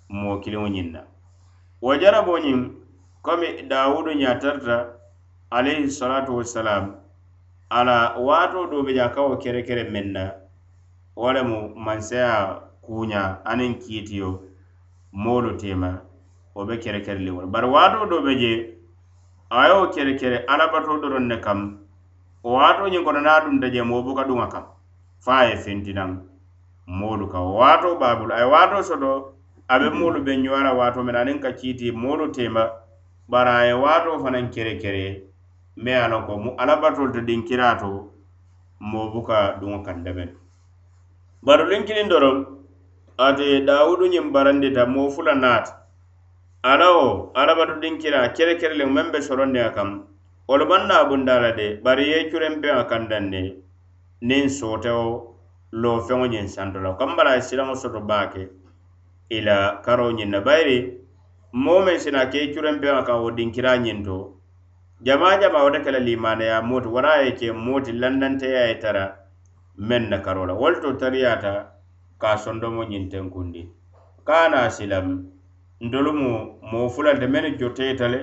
moo 0.10 0.38
kiliŋo 0.44 0.68
ñiŋ 0.76 0.88
na. 0.94 1.02
Wo 1.82 1.92
jarabo 2.02 2.38
ñiŋ 2.46 2.60
komi 3.26 3.48
dawudu 3.70 4.12
ñaatarta 4.22 4.76
alayhi 5.50 5.90
salatu 5.92 6.36
wassalam 6.38 6.96
ala 7.70 7.96
waatoo 8.28 8.70
do 8.72 8.84
be 8.86 8.94
je 8.94 9.02
a 9.02 9.10
ka 9.10 9.22
wo 9.22 9.38
kere 9.42 9.64
kere 9.68 9.84
meŋ 9.90 10.08
na 10.14 10.24
wo 11.16 11.34
lemu 11.34 11.74
mansaya 11.86 12.63
kuña 12.86 13.22
aniŋ 13.46 13.74
kiitiyo 13.82 14.30
moolu 15.14 15.58
tema 15.58 16.02
wo 16.56 16.66
be 16.66 16.78
kerekerili 16.78 17.32
wala 17.32 17.48
bari 17.48 17.68
waato 17.68 18.06
do 18.10 18.22
be 18.22 18.36
je 18.42 18.52
a 19.50 19.68
ye 19.68 19.74
wo 19.74 19.88
kerekere 19.94 20.38
alabato 20.48 21.00
doroŋ 21.02 21.26
ne 21.28 21.38
kam 21.40 21.60
wo 22.44 22.54
waato 22.60 22.84
ñiŋ 22.92 23.04
kono 23.04 23.20
naa 23.22 23.40
dunta 23.44 23.68
je 23.74 23.82
moo 23.82 24.04
buka 24.04 24.24
duŋa 24.28 24.48
kam 24.52 24.66
fa 25.20 25.34
a 25.42 25.46
ye 25.50 25.56
fentinaŋ 25.56 26.12
moolu 26.88 27.28
ka. 27.32 27.40
Wo 27.40 27.54
waatoo 27.64 27.96
baa 28.00 28.20
a 28.36 28.40
ye 28.42 28.46
waato 28.54 28.84
soto 28.84 29.34
a 29.68 29.80
be 29.80 29.90
moolu 29.90 30.20
be 30.24 30.36
ñuwara 30.38 30.74
waato 30.76 31.04
mena 31.04 31.20
aniŋ 31.22 31.40
ka 31.40 31.52
kiiti 31.52 31.92
moolu 31.92 32.32
tema 32.36 32.70
bari 33.30 33.50
a 33.50 33.66
ye 33.66 33.74
waato 33.74 34.20
fanaŋ 34.20 34.50
kerekere 34.54 35.24
me 35.78 35.92
ye 35.92 35.98
a 35.98 36.08
loŋ 36.12 36.26
ko 36.28 36.38
mu 36.38 36.52
alabatolu 36.58 37.14
to 37.14 37.22
dinkiraa 37.22 37.80
to 37.80 38.12
moo 38.80 39.08
buka 39.14 39.58
duŋo 39.62 39.80
kaŋ 39.86 40.04
dabeŋ 40.04 40.30
bari 41.46 41.64
luŋ 41.70 41.84
kiliŋ 41.88 42.08
doroŋ 42.10 42.38
ate 43.18 43.62
dawudu 43.66 44.08
ñiŋ 44.10 44.32
barandita 44.34 44.86
moo 44.86 45.10
fula 45.10 45.36
naata 45.36 45.86
ala 46.64 46.88
wo 46.98 47.32
arabatu 47.36 47.80
dinkira 47.82 48.34
kere 48.34 48.56
kereleŋ 48.58 48.90
meŋ 48.90 49.12
be 49.12 49.22
sorondi 49.22 49.60
a 49.60 49.70
kam 49.70 50.08
wolu 50.48 50.66
maŋ 50.66 50.88
na 50.88 51.04
bunda 51.06 51.40
la 51.40 51.52
de 51.52 51.78
bari 51.84 52.10
ye 52.10 52.30
curen 52.32 52.62
beŋ 52.62 52.76
a 52.82 52.84
kandaŋ 52.90 53.24
ne 53.30 53.42
niŋ 54.22 54.50
sootewo 54.50 55.38
loofeŋo 55.72 56.26
ñiŋ 56.26 56.48
santo 56.48 56.80
la 56.82 56.98
kambala 56.98 57.36
ye 57.36 57.42
silaŋo 57.42 57.76
soto 57.76 58.00
baa 58.02 58.26
ke 58.34 58.50
i 59.30 59.42
la 59.42 59.82
karoo 59.86 60.12
ñiŋ 60.18 60.30
na 60.34 60.40
bayiri 60.42 60.78
moo 61.54 61.86
meŋ 61.86 61.98
sina 62.00 62.26
ke 62.32 62.38
ye 62.42 62.54
curen 62.54 62.80
beŋ 62.82 62.96
a 62.98 63.04
kaŋ 63.06 63.22
wo 63.24 63.30
dinkira 63.32 63.78
ñiŋ 63.78 64.04
to. 64.06 64.18
Jama 65.06 65.38
jama 65.42 65.64
wo 65.64 65.70
de 65.70 65.80
ke 65.86 65.92
la 65.92 66.00
limaneya 66.00 66.62
mooti 66.66 66.88
wara 66.88 67.12
a 67.20 67.24
ye 67.26 67.32
ke 67.38 67.52
mooti 67.54 67.92
landanteya 67.94 68.68
ye 68.70 68.76
tara 68.80 69.06
meŋ 69.78 70.10
na 70.10 70.18
karo 70.26 70.46
la 70.46 70.54
wolu 70.54 70.82
to 70.82 70.94
tariyata 70.98 71.73
ka 72.24 72.38
sondomo 72.44 72.82
ñiŋ 72.92 73.04
tenkundi 73.12 73.62
kana 74.28 74.70
silam 74.76 75.08
ntolu 75.86 76.12
mu 76.20 76.30
moo 76.72 76.88
fulanta 76.94 77.28
mennu 77.34 77.50
joteeta 77.60 78.08
le 78.14 78.20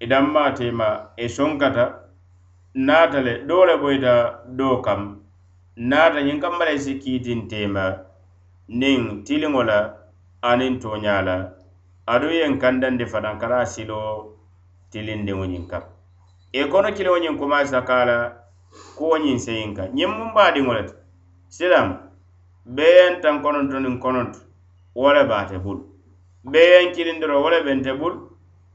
i 0.00 0.06
danmaatema 0.10 0.88
i 1.16 1.24
e 1.24 1.28
sonkata 1.36 1.84
naata 2.86 3.20
le 3.26 3.32
doo 3.48 3.64
le 3.68 3.76
boyita 3.82 4.14
doo 4.58 4.80
kam. 4.86 5.20
Naata 5.76 6.20
ñiŋ 6.26 6.40
kamma 6.40 6.64
la 6.64 6.72
i 6.72 6.78
si 6.78 6.92
kiitinteema 7.02 7.84
niŋ 8.68 9.24
tiliŋo 9.24 9.62
la 9.70 9.78
aniŋ 10.42 10.72
tooñaa 10.82 11.20
la 11.28 11.36
aduŋ 12.12 12.32
yeŋ 12.40 12.52
kandandi 12.62 13.04
fanaŋ 13.12 13.36
kara 13.40 13.66
silo 13.66 14.00
tilindiŋo 14.90 15.44
ñiŋ 15.52 15.64
kam. 15.70 15.82
I 16.52 16.64
kono 16.72 16.88
kiliŋo 16.96 17.18
ñiŋ 17.24 17.36
kumasa 17.38 17.80
ka 17.88 18.04
la 18.08 18.18
kuwo 18.96 19.16
ñiŋ 19.24 19.38
seyiŋ 19.38 19.70
kaŋ 19.76 19.88
ñiŋ 19.96 20.10
muŋ 20.16 20.30
be 20.34 20.72
le 20.76 20.82
ti 20.88 20.94
silamu 21.48 22.05
beeyantaŋ 22.74 23.42
kononto 23.42 23.78
niŋ 23.80 23.98
kononto 23.98 24.40
wo 24.94 25.12
le 25.12 25.24
baate 25.30 25.58
bulu 25.64 25.82
beeyaŋ 26.52 26.92
kilindiro 26.94 27.42
wo 27.42 27.50
le 27.50 27.62
bente 27.62 27.92
bulu 28.00 28.18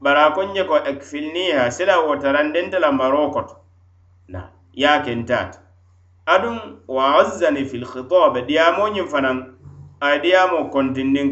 bari 0.00 0.20
a 0.20 0.30
ko 0.34 0.42
nje 0.42 0.64
ko 0.64 0.76
ekfilniha 0.90 1.70
sila 1.70 2.00
wo 2.00 2.16
tarandente 2.16 2.78
la 2.80 2.92
maroo 2.92 3.30
koto. 3.30 3.54
Na 4.28 4.48
ya 4.72 4.94
a 4.94 5.02
kentaate 5.04 5.58
wa 6.88 7.04
azzani 7.20 7.64
fil 7.64 7.84
khitabe 7.84 8.42
diyamoo 8.48 8.88
ñiŋ 8.88 9.06
fanaŋ 9.12 9.38
a 10.00 10.12
ye 10.12 10.18
diyamoo 10.20 10.70
kontindiŋ 10.70 11.28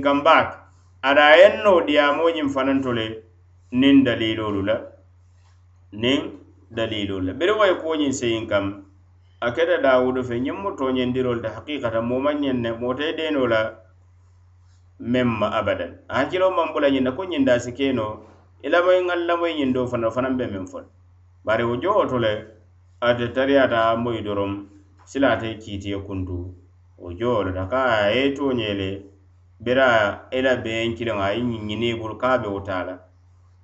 ada 1.03 1.37
yenno 1.37 1.57
ye 1.57 1.63
noo 1.65 1.81
diyamoo 1.87 2.31
ñiŋ 2.31 2.49
fanaŋ 2.49 2.83
to 2.83 2.93
la 2.93 3.03
nin 3.73 4.05
dalilolu 4.05 4.63
la. 7.27 7.33
Biri 7.33 7.53
way 7.53 7.69
ye 7.71 7.75
kuwo 7.81 7.95
ñiŋ 7.97 8.47
kam 8.49 8.85
a 9.41 9.51
keta 9.53 9.79
dawudu 9.79 10.23
fe 10.25 10.41
ñiŋ 10.41 10.57
mu 10.63 10.71
toñendirol 10.77 11.41
te 11.43 11.49
hakikata 11.49 12.01
moo 12.03 12.21
maŋ 12.21 12.37
ñeŋ 12.41 12.57
ne 12.61 12.71
moo 12.81 12.95
te 12.95 13.13
deno 13.17 13.47
la 13.47 13.61
meŋ 15.01 15.29
ma 15.41 15.49
abadan. 15.59 15.93
A 16.09 16.15
hakkiloo 16.19 16.51
maŋ 16.53 16.73
bula 16.73 16.89
ñiŋ 16.91 17.03
na 17.05 17.13
ko 17.17 17.23
ñiŋ 17.25 17.45
daasi 17.49 17.73
keno 17.73 18.07
i 18.63 18.69
lamoyi 18.69 19.01
ŋaŋ 19.09 19.21
lamoyi 19.29 19.55
ñiŋ 19.59 19.73
do 19.75 19.87
fana 19.89 20.11
fanaŋ 20.11 20.37
be 20.37 20.45
meŋ 20.47 20.67
fo 20.71 20.79
le 20.81 20.89
bari 21.45 21.65
wo 21.65 21.77
jowo 21.83 22.05
to 22.11 22.19
le 22.19 22.33
ate 23.01 23.33
tariyata 23.33 23.79
a 23.91 23.97
moyi 23.97 24.21
doroŋ 24.23 24.53
sila 25.05 25.29
ate 25.33 25.57
kiitiye 25.63 25.99
kuntu. 26.07 26.37
Wo 27.01 27.09
jowo 27.13 27.45
le 27.45 27.53
ta 27.57 27.65
ka 27.73 27.81
a 28.05 28.11
ye 28.13 28.35
toñe 28.37 28.75
le 28.81 28.91
bira 29.65 30.29
i 30.31 30.43
la 30.43 30.57
beŋ 30.57 30.95
kiliŋo 30.97 31.23
a 31.23 31.33
ye 31.33 31.41
ñiŋ 31.41 31.83
i 31.89 31.95
bulu 31.97 32.17
ka 32.21 32.29
a 32.37 32.39
be 32.39 32.49
wo 32.49 32.61
taa 32.61 32.85
la 32.85 32.95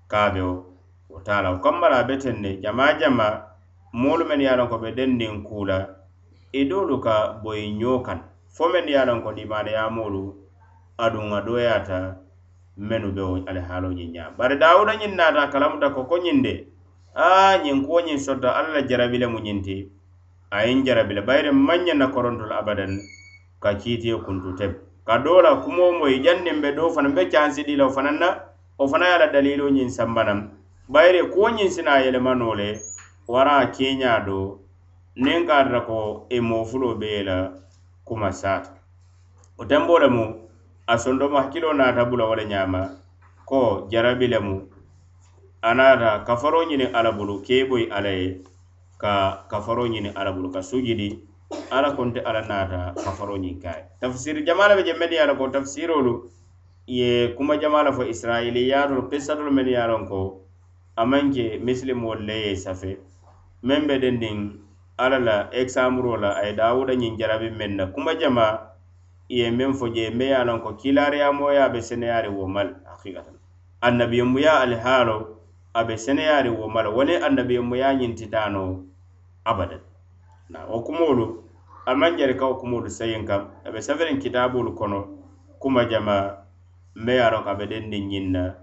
ka 0.08 0.18
a 0.26 0.30
be 0.32 0.40
wo 0.40 1.20
taa 1.20 1.42
la 1.42 1.50
wo 1.52 1.58
kambala 1.60 1.96
a 2.00 2.04
be 2.08 2.16
teŋ 2.16 2.36
ne 2.40 2.50
jamaa 2.64 2.96
jamaa 3.00 3.45
moolu 3.96 4.24
mennu 4.28 4.44
ye 4.44 4.50
a 4.52 4.56
loŋ 4.60 4.68
ko 4.68 4.76
be 4.78 4.88
dendiŋ 4.92 5.34
kuu 5.46 5.64
la 5.64 5.78
i 6.52 6.60
e 6.60 6.68
doolu 6.68 7.00
ka 7.00 7.14
boyi 7.42 7.72
ñoo 7.80 8.04
fo 8.54 8.68
men 8.68 8.88
ye 8.88 8.96
a 8.96 9.04
loŋ 9.08 9.22
ko 9.24 9.30
limaaniyaamoolu 9.32 10.22
aduŋ 11.04 11.32
a 11.32 11.40
dooyaata 11.46 11.98
mennu 12.76 13.08
be 13.16 13.22
wo 13.22 13.36
alihaaloo 13.48 13.92
ñiŋ 13.98 14.10
ñaa 14.16 14.30
bari 14.38 14.56
daawuda 14.60 14.92
ñiŋ 15.00 15.12
naata 15.16 15.48
kalamuta 15.52 15.88
ko 15.96 16.04
ko 16.04 16.16
ñiŋ 16.24 16.38
de 16.44 16.54
aa 17.16 17.56
ñiŋ 17.64 17.84
kuwo 17.86 18.00
ñiŋ 18.06 18.18
sotta 18.18 18.48
alla 18.58 18.72
la 18.76 18.82
jarabi 18.88 19.18
le 19.18 19.26
mu 19.32 19.38
ñiŋ 19.40 19.58
ti 19.64 19.76
a 20.50 20.64
ye 20.66 20.82
jarabi 20.84 21.14
le 21.14 21.22
bayiri 21.28 21.50
maŋ 21.52 21.80
ñaŋ 21.86 21.98
na 21.98 22.06
korontola 22.08 22.54
abadan 22.60 23.00
ka 23.62 23.74
kiitiye 23.80 24.16
kuntu 24.24 24.52
teb 24.58 24.72
ka 25.06 25.18
doo 25.24 25.40
la 25.40 25.56
kumoo 25.64 25.92
moyi 25.98 26.20
janniŋ 26.24 26.60
be 26.60 26.72
doo 26.76 26.92
fanaŋ 26.92 27.12
be 27.16 27.28
cansi 27.32 27.64
dii 27.64 27.76
la 27.80 27.86
o 27.86 27.90
fanaŋ 27.96 28.16
na 28.20 28.28
o 28.78 28.84
fanaŋ 28.88 29.08
ye 29.08 29.14
a 29.14 29.18
la 29.18 29.26
daliloo 29.32 29.70
ñiŋ 29.72 29.88
sambanaŋ 29.88 30.38
bayiri 30.88 31.32
kuwo 31.32 31.48
ñiŋ 31.56 31.68
sina 31.68 31.92
a 31.96 32.04
yelemano 32.04 32.54
le 32.54 32.76
wara 33.28 33.66
keña 33.74 34.24
do 34.26 34.60
niŋ 35.16 35.46
ka 35.48 35.64
tara 35.64 35.80
ko 35.80 36.26
e 36.30 36.36
i 36.36 36.40
moofulo 36.40 36.94
be 37.00 37.08
i 37.20 37.22
la 37.24 37.50
kuma 38.06 38.30
saata 38.32 38.70
wo 39.58 39.64
tenbo 39.64 39.98
lemu 39.98 40.24
a 40.86 40.94
sondomo 40.98 41.36
hakkilo 41.40 41.72
naata 41.72 42.04
bula 42.04 42.24
wo 42.28 42.34
le 42.36 42.44
ñaama 42.46 42.80
ko 43.44 43.88
jarabi 43.90 44.26
lemu 44.28 44.68
a 45.62 45.74
naata 45.74 46.24
kafaro 46.26 46.64
ñini 46.68 46.86
ala 46.94 47.12
bulu 47.12 47.42
kee 47.42 47.64
boyi 47.64 47.90
ala 47.90 48.08
ye 48.08 48.40
ka 48.98 49.44
kafaro 49.50 49.86
ñini 49.88 50.08
ala 50.14 50.32
bulu 50.32 50.50
ka 50.54 50.62
sujidi 50.62 51.18
ala 51.70 51.92
konte 51.96 52.20
ala 52.20 52.42
naata 52.46 52.94
kafaro 53.04 53.36
ñiŋ 53.36 53.58
kaye 53.62 53.84
tafsiri 54.00 54.44
jamala 54.46 54.76
be 54.76 54.84
je 54.86 54.92
meŋ 54.92 55.10
ye 55.12 55.18
a 55.20 55.34
ko 55.34 55.48
tafsirolu 55.48 56.30
ye 56.86 57.34
kuma 57.36 57.56
jamala 57.58 57.90
fo 57.92 58.02
israiliyaatolu 58.04 59.10
kisatolu 59.10 59.50
men 59.50 59.66
ye 59.68 59.76
a 59.76 59.88
ko 60.08 60.42
a 60.96 61.02
maŋ 61.04 61.32
ke 61.34 61.58
misilimolu 61.58 62.22
le 62.26 62.36
ye 62.46 62.56
safe. 62.56 62.98
meŋ 63.62 63.86
be 63.88 63.98
dendiŋ 63.98 64.38
alla 64.98 65.18
la 65.18 65.36
ekisaamuroo 65.52 66.16
la 66.16 66.30
a 66.40 66.46
ye 66.46 66.52
dawuda 66.52 66.94
ñiŋ 66.94 67.16
jarabi 67.18 67.50
meŋ 67.50 67.70
na. 67.76 67.86
Kuma 67.86 68.14
jama 68.14 68.46
i 69.28 69.38
ye 69.40 69.50
meŋ 69.50 69.74
fo 69.74 69.88
je 69.88 70.10
me 70.10 70.24
ye 70.26 70.34
a 70.34 70.44
loŋ 70.44 70.60
ko 70.62 70.70
kiilaariyaamoyaa 70.80 71.68
be 71.72 71.80
seneyaari 71.82 72.28
wo 72.28 72.46
mal 72.48 72.66
le 72.66 72.74
hakikatan 72.90 73.34
annabiyemuya 73.80 74.60
alihaalo 74.60 75.16
a 75.74 75.84
be 75.84 75.96
seneyaari 75.96 76.50
wo 76.50 76.68
ma 76.68 76.82
wo 76.88 76.96
walla 76.96 77.26
annabiyemuya 77.26 77.94
ñintitaano 77.94 78.84
abadan. 79.44 79.80
Na 80.48 80.64
wo 80.66 80.80
kumoolu 80.80 81.44
a 81.86 81.94
maŋ 81.94 82.16
jari 82.18 82.34
ka 82.36 82.46
wo 82.46 82.54
kumoolu 82.54 82.90
sayin 82.90 83.24
kam 83.26 83.48
a 83.64 83.70
be 83.72 83.80
saferiŋ 83.82 84.18
kitaabolu 84.18 84.74
kono 84.74 84.98
kuma 85.58 85.84
jama 85.84 86.44
me 86.94 87.12
ye 87.14 87.20
a 87.20 87.30
loŋ 87.30 87.42
ko 87.44 87.50
a 87.50 87.54
be 87.54 87.66
dendiŋ 87.66 88.04
ñiŋ 88.08 88.26
na. 88.32 88.54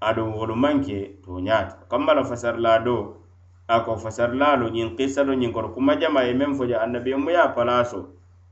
Aduŋ 0.00 0.36
wolu 0.36 0.54
maŋ 0.54 0.80
ke 0.84 1.18
tooñaati 1.24 1.88
kamma 1.88 2.14
la 2.14 2.22
fasarilaa 2.24 2.78
doo 2.84 3.25
a 3.68 3.80
ko 3.84 3.96
fasarlaalu 3.96 4.66
ñiŋ 4.70 4.88
kissalu 4.96 5.34
ñiŋ 5.34 5.52
koto 5.52 5.68
kuma 5.74 5.96
jama 6.00 6.20
ye 6.26 6.32
meŋ 6.34 6.54
fo 6.56 6.64
je 6.66 6.74
annabiyomu 6.84 7.30
ye 7.30 7.36
a 7.38 7.48
palaaso. 7.48 7.98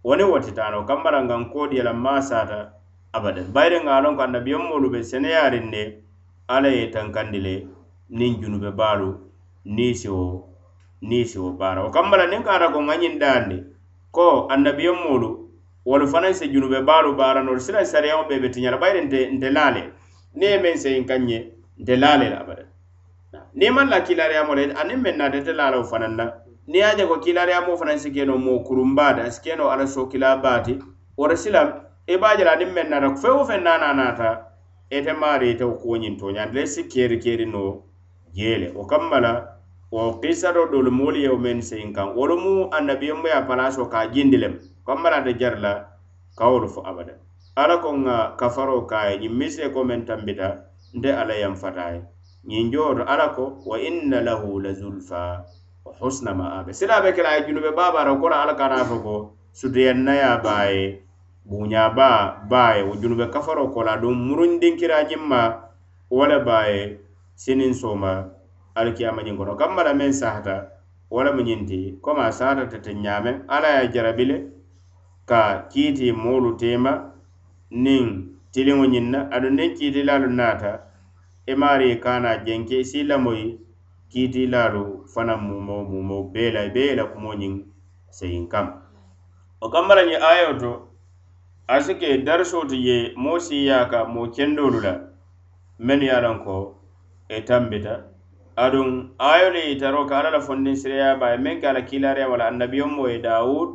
Wo 0.05 0.17
ni 0.17 0.23
wo 0.23 0.39
kambara 0.89 1.23
ngan 1.25 1.51
koodi 1.53 1.77
ye 1.77 1.93
masata 1.93 2.73
abadan. 3.13 3.53
Bayiri 3.55 3.79
ŋa 3.85 3.95
lon 4.03 4.03
loŋ 4.05 4.17
ko 4.17 4.23
annabiyomolu 4.23 4.91
be 4.93 5.03
seneyarin 5.03 5.71
ne 5.71 5.83
alla 6.49 6.69
ye 6.69 6.91
tankandi 6.91 7.39
le 7.41 7.55
niŋ 8.11 8.41
junube 8.43 8.71
baalu 8.77 9.09
niŋ 9.67 9.95
siwo 9.95 10.51
niŋ 11.03 11.25
siwo 11.25 11.53
baara. 11.59 11.83
Wo 11.85 11.91
kamma 11.91 12.17
la 12.17 12.27
niŋ 12.27 12.43
ka 12.43 12.73
ko 12.73 12.79
ŋa 12.83 12.95
ñiŋ 12.97 13.19
daandi 13.19 13.59
ko 14.11 14.47
annabiyomolu 14.51 15.29
wolu 15.87 16.07
fanaŋ 16.09 16.35
se 16.35 16.49
junube 16.53 16.83
baalu 16.83 17.15
baara 17.15 17.41
nolu 17.43 17.61
silaŋ 17.61 17.85
sariyaŋo 17.87 18.27
be 18.29 18.41
be 18.43 18.49
tiñala 18.51 18.79
la 18.81 19.01
nte 19.01 19.31
nte 19.31 19.49
laale. 19.51 19.83
Niŋ 20.35 20.51
ye 20.51 20.59
meŋ 20.59 20.77
seyin 20.77 21.07
kaŋ 21.07 21.21
ñe 21.29 21.39
nte 21.79 21.97
laale 21.97 22.29
la 22.31 22.39
abadan. 22.43 22.74
ni 23.55 23.71
man 23.71 23.89
la 23.89 24.01
kiilaariyaamo 24.01 24.55
la 24.55 24.63
aniŋ 24.81 24.99
meŋ 25.05 25.17
naata 25.17 25.39
ite 25.39 25.53
la 25.53 25.67
a 25.67 25.71
la 25.71 25.85
fanaŋ 25.85 26.15
na. 26.17 26.25
Niŋ 26.67 26.77
ye 26.77 26.85
a 26.85 26.97
je 26.97 27.07
ko 27.07 27.17
kiilaariyaamoo 27.19 27.77
fanaŋ 27.77 27.99
si 27.99 28.11
keno 28.11 28.39
moo 28.39 28.59
kurumbaa 28.67 29.15
ti 29.15 29.21
a 29.21 29.31
si 29.31 29.41
keno 29.43 29.69
ala 29.73 29.87
sookilaa 29.87 30.37
baa 30.43 30.61
ti. 30.61 30.79
Wo 31.17 31.27
re 31.27 31.37
silaŋ 31.37 31.69
i 32.07 32.13
e 32.15 32.17
be 32.21 32.27
a 32.27 32.37
je 32.37 32.45
la 32.45 32.53
aniŋ 32.57 32.71
meŋ 32.75 32.87
naata 32.91 33.09
feŋ 33.23 33.35
wo 33.39 33.45
feŋ 33.45 33.61
naana 33.63 33.93
naata 33.95 34.29
ite 34.91 35.11
e 35.11 35.13
maari 35.21 35.51
ite 35.51 35.65
wo 35.65 35.75
kuwo 35.75 35.97
ñiŋ 35.97 36.15
tooñaandi 36.21 36.55
le 36.55 36.67
si 36.67 36.83
keeri 36.93 37.19
keeri 37.19 37.47
no 37.47 37.63
jee 38.37 38.59
le 38.59 38.69
wo 38.77 38.85
kamma 38.87 39.21
la 39.21 39.33
wo 39.91 40.19
kiisa 40.21 40.53
do 40.53 40.67
doolu 40.73 40.91
moolu 40.91 41.19
ye 41.19 41.29
wo 41.29 41.39
meŋ 41.39 41.63
seyiŋ 41.63 41.93
kaŋ 41.93 42.09
wolu 42.17 42.37
mu 42.37 42.53
annabiyemu 42.77 43.27
ye 43.27 43.33
a 43.33 43.43
palaso 43.49 43.87
ka 43.93 43.99
a 43.99 44.07
jindi 44.13 44.37
lem. 44.37 44.55
Kamma 44.87 45.11
la 45.11 45.17
ate 45.17 45.39
jari 45.41 45.61
la 45.61 45.73
ka 46.39 46.45
wolu 46.51 46.69
fo 46.69 46.81
abada. 46.83 47.15
Ala 47.57 47.79
ko 47.79 47.93
nŋa 47.93 48.37
kafaro 48.37 48.87
ka 48.87 48.97
a 48.99 49.11
ye 49.11 49.19
ñiŋ 49.23 49.33
misee 49.39 49.69
ko 49.71 49.85
meŋ 49.85 50.05
tambita 50.07 50.49
nte 50.95 51.11
ala 51.21 51.35
yanfata 51.35 51.83
a 51.87 51.93
ye 51.95 52.03
ñiŋ 52.49 52.73
jooto 52.73 53.03
ala 53.09 53.29
ko 53.37 53.45
wa 53.65 53.77
inna 53.81 54.21
lahu 54.21 54.61
la 54.61 54.73
zulfa 54.73 55.45
wa 55.85 55.93
husna 56.01 56.35
ma'abe 56.35 56.73
sila 56.73 57.01
be 57.03 57.13
kela 57.17 57.37
ye 57.37 57.47
junube 57.47 57.71
baabara 57.77 58.13
kola 58.21 58.43
ala 58.45 58.55
kana 58.55 58.85
fo 58.85 58.97
ko 59.01 59.17
sutuyannaya 59.53 60.43
baa 60.45 60.69
ye 60.69 61.05
buñaba 61.49 62.45
baa 62.51 62.77
ye 62.77 62.83
wo 62.83 62.95
junube 63.01 63.27
kafaro 63.33 63.69
kola 63.73 63.97
duŋ 63.97 64.15
murundinkira 64.27 65.09
jimma 65.09 65.41
wo 66.11 66.27
le 66.27 66.39
baa 66.45 66.67
ye 66.69 67.01
sinin 67.35 67.73
soma 67.75 68.29
alkiyama 68.75 69.23
ñiŋ 69.23 69.37
kono 69.37 69.57
kamma 69.57 69.83
la 69.85 69.93
meŋ 69.95 70.13
sahata 70.13 70.69
wala 71.11 71.33
mu 71.33 71.43
ñiŋ 71.43 71.61
koma 72.05 72.33
sahata 72.33 72.67
tete 72.69 72.93
sahatata 72.93 73.45
ala 73.49 73.69
ye 73.81 73.89
jarabile 73.93 74.37
ka 75.25 75.65
kiiti 75.73 76.13
moolu 76.13 76.57
tema 76.61 76.93
nin 77.71 78.37
tiliŋo 78.53 78.85
ñiŋ 78.93 79.07
na 79.11 79.21
nin 79.41 79.55
niŋ 79.57 79.71
kiitilaalu 79.77 80.29
naata 80.29 80.73
emari 81.47 81.97
kana 82.01 82.37
jenke 82.45 82.85
si 82.85 83.05
lamoyi 83.05 83.61
kiitilaalu 84.11 84.85
fanaŋ 85.13 85.41
mumo 85.49 85.77
mumo 85.91 86.17
bee 86.33 86.51
la 86.51 86.69
bee 86.75 86.95
la 86.99 87.05
kumo 87.13 87.35
ñiŋ 87.35 87.55
seyin 88.11 88.49
kam. 88.49 88.67
O 89.61 89.69
kamma 89.69 89.95
la 89.95 90.03
ñe 90.07 90.17
ayo 90.17 90.59
to 90.59 90.89
a 91.69 91.81
si 91.81 91.95
ke 91.95 92.25
darisoo 92.25 92.65
ti 92.71 92.77
je 92.85 93.13
moo 93.17 93.39
siiyaa 93.39 93.89
ka 93.91 94.05
moo 94.05 94.29
kendoolu 94.35 94.81
la 94.81 94.95
mennu 95.79 96.05
ye 96.05 96.13
a 96.13 96.21
loŋ 96.21 96.39
ko 96.45 96.57
e 97.29 97.41
tambita. 97.41 97.95
Aduŋ 98.57 98.89
ayolu 99.19 99.59
ye 99.59 99.77
taro 99.77 100.07
ka 100.07 100.19
alla 100.19 100.31
la 100.31 100.41
fondin 100.41 100.77
sireya 100.77 101.19
ba 101.21 101.31
ye 101.33 101.39
meŋ 101.39 101.61
ke 101.61 101.67
a 101.67 101.73
la 101.73 101.83
kiilaariya 101.83 102.29
wala 102.31 102.45
annabiyon 102.49 102.91
mo 102.97 103.09
ye 103.09 103.19
dawud 103.19 103.71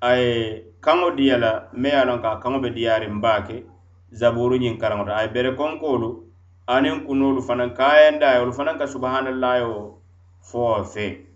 a 0.00 0.10
ye 0.16 0.64
kaŋo 0.80 1.10
diya 1.16 1.36
la 1.38 1.52
meŋ 1.74 1.92
ye 1.92 1.98
a 2.00 2.04
loŋ 2.04 2.18
ka 2.22 2.28
a 2.32 2.40
kaŋo 2.40 2.60
be 2.62 2.70
diyaariŋ 2.70 3.20
baa 3.20 3.40
ke 3.46 3.64
zaburu 4.12 4.56
ñiŋ 4.56 4.78
karaŋo 4.80 5.04
to 5.04 5.12
a 5.12 5.22
ye 5.22 5.28
bere 5.34 5.50
konkoolu 5.58 6.31
aniŋ 6.66 7.06
kunoolu 7.06 7.42
fanaŋ 7.42 7.74
ka 7.74 7.84
ayanda 7.90 8.34
ye 8.34 8.38
wolu 8.38 8.52
fanaŋ 8.54 8.78
ka 8.78 8.86
subahanallahi 8.86 9.62
wo 9.66 9.98
fo 10.38 10.84
fe 10.84 11.26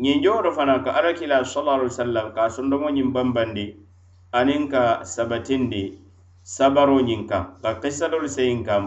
ñiŋ 0.00 0.22
jowolu 0.24 0.50
fanaŋ 0.56 0.84
ka 0.84 0.90
alakila 0.96 1.44
sallallahu 1.44 1.84
alaihi 1.84 1.92
wasallam 1.92 2.26
ka 2.32 2.48
sondomo 2.48 2.88
ñiŋ 2.88 3.12
bambandi 3.12 3.76
aniŋ 4.32 4.62
ka 4.72 5.04
sabatindi 5.04 6.00
sabaro 6.42 6.96
ñiŋ 7.00 7.28
kaŋ 7.28 7.44
ka 7.62 7.70
kisadolu 7.82 8.28
seyiŋ 8.28 8.64
kaŋ 8.64 8.82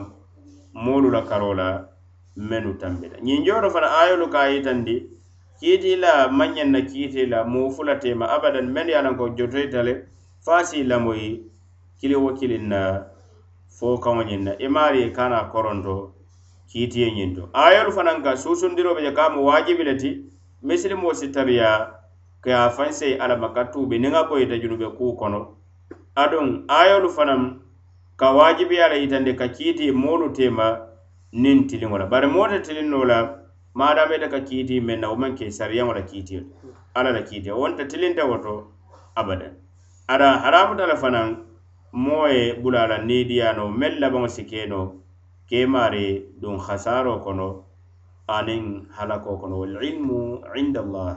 moolu 0.73 1.13
la 1.13 1.21
karo 1.29 1.53
la 1.53 1.85
mennu 2.35 2.73
tambita 2.81 3.21
ñiŋ 3.21 3.45
jowolu 3.45 3.69
fanaŋ 3.69 3.93
ayolu 4.01 4.25
ka 4.33 4.49
yitandi 4.49 4.95
kiiti 5.61 5.93
la 6.01 6.25
maŋ 6.27 6.57
na 6.73 6.81
kiiti 6.81 7.29
la 7.29 7.45
moo 7.45 7.69
fula 7.69 8.01
tema 8.01 8.25
abadan 8.33 8.65
mennu 8.73 8.89
ye 8.89 8.97
a 8.97 9.05
lanko 9.05 9.29
jotoyita 9.37 9.85
le 9.85 9.93
faasi 10.45 10.83
lamoyi 10.89 11.45
kili 12.01 12.15
wo 12.17 12.33
kiliŋ 12.33 12.65
na 12.65 13.12
fo 13.77 13.97
kaŋo 13.97 14.23
ñiŋ 14.23 14.41
na. 14.43 14.51
I 14.59 14.67
maari 14.67 15.01
ye 15.01 15.09
kana 15.11 15.49
koronto 15.51 16.13
kiitiye 16.69 17.07
ñiŋ 17.11 17.35
to. 17.35 17.49
Ayolu 17.53 17.91
fanaŋ 17.91 18.23
ka 18.23 18.35
suusundiro 18.35 18.95
be 18.95 19.01
je 19.01 19.11
ka 19.11 19.29
mu 19.29 19.45
waajibi 19.45 19.83
le 19.83 19.95
ti. 19.95 20.11
Misilimoo 20.61 21.13
si 21.13 21.27
tariya 21.31 21.91
ka 22.41 22.65
a 22.65 22.69
faŋ 22.69 22.91
sei 22.91 23.17
alla 23.17 23.35
ma 23.37 23.49
ka 23.53 23.63
tuubi 23.71 23.99
niŋ 23.99 24.13
a 24.15 24.23
boyita 24.29 24.57
junube 24.61 24.87
kuu 24.97 25.15
kono. 25.19 25.57
Aduŋ 26.15 26.65
ayolu 26.67 27.09
fanaŋ 27.09 27.41
ka 28.15 28.31
waajibiya 28.31 28.87
la 28.89 28.95
yitandi 28.95 29.35
ka 29.35 29.47
kiiti 29.47 29.91
moolu 29.91 30.29
tema 30.33 30.67
niŋ 31.33 31.67
tiliŋo 31.67 31.97
la. 31.97 32.05
Bari 32.05 32.27
moo 32.27 32.47
te 32.47 32.59
tiliŋ 32.61 32.87
noo 32.89 33.05
la 33.05 33.17
maadama 33.73 34.15
ite 34.15 34.27
ka 34.29 34.39
kiiti 34.39 34.79
meŋ 34.79 34.99
na 34.99 35.09
wo 35.09 35.15
maŋ 35.15 35.35
ke 35.35 35.51
sariyaŋo 35.51 35.93
la 35.93 36.01
kiitiyo 36.01 36.41
alla 36.93 37.11
la 37.11 37.21
kiitiyo. 37.21 37.57
Wonta 37.57 37.85
tilinta 37.85 38.25
woto 38.25 38.71
abadan. 39.15 39.53
Ada 40.07 40.37
haramuta 40.45 40.85
le 40.87 40.95
fanaŋ 40.95 41.52
moo 41.93 42.27
ye 42.27 42.53
bula 42.61 42.87
la 42.87 42.97
niidiyaano 43.07 43.63
meŋ 43.79 43.93
labaŋo 44.01 44.27
si 44.35 44.43
ke 44.49 44.65
no 44.71 44.81
keemaari 45.49 46.05
duŋ 46.41 46.55
hasaaroo 46.65 47.19
kono 47.25 47.47
aniŋ 48.37 48.63
halako 48.97 49.31
kono 49.41 49.55
walilmu 49.61 50.19
indallah 50.61 51.13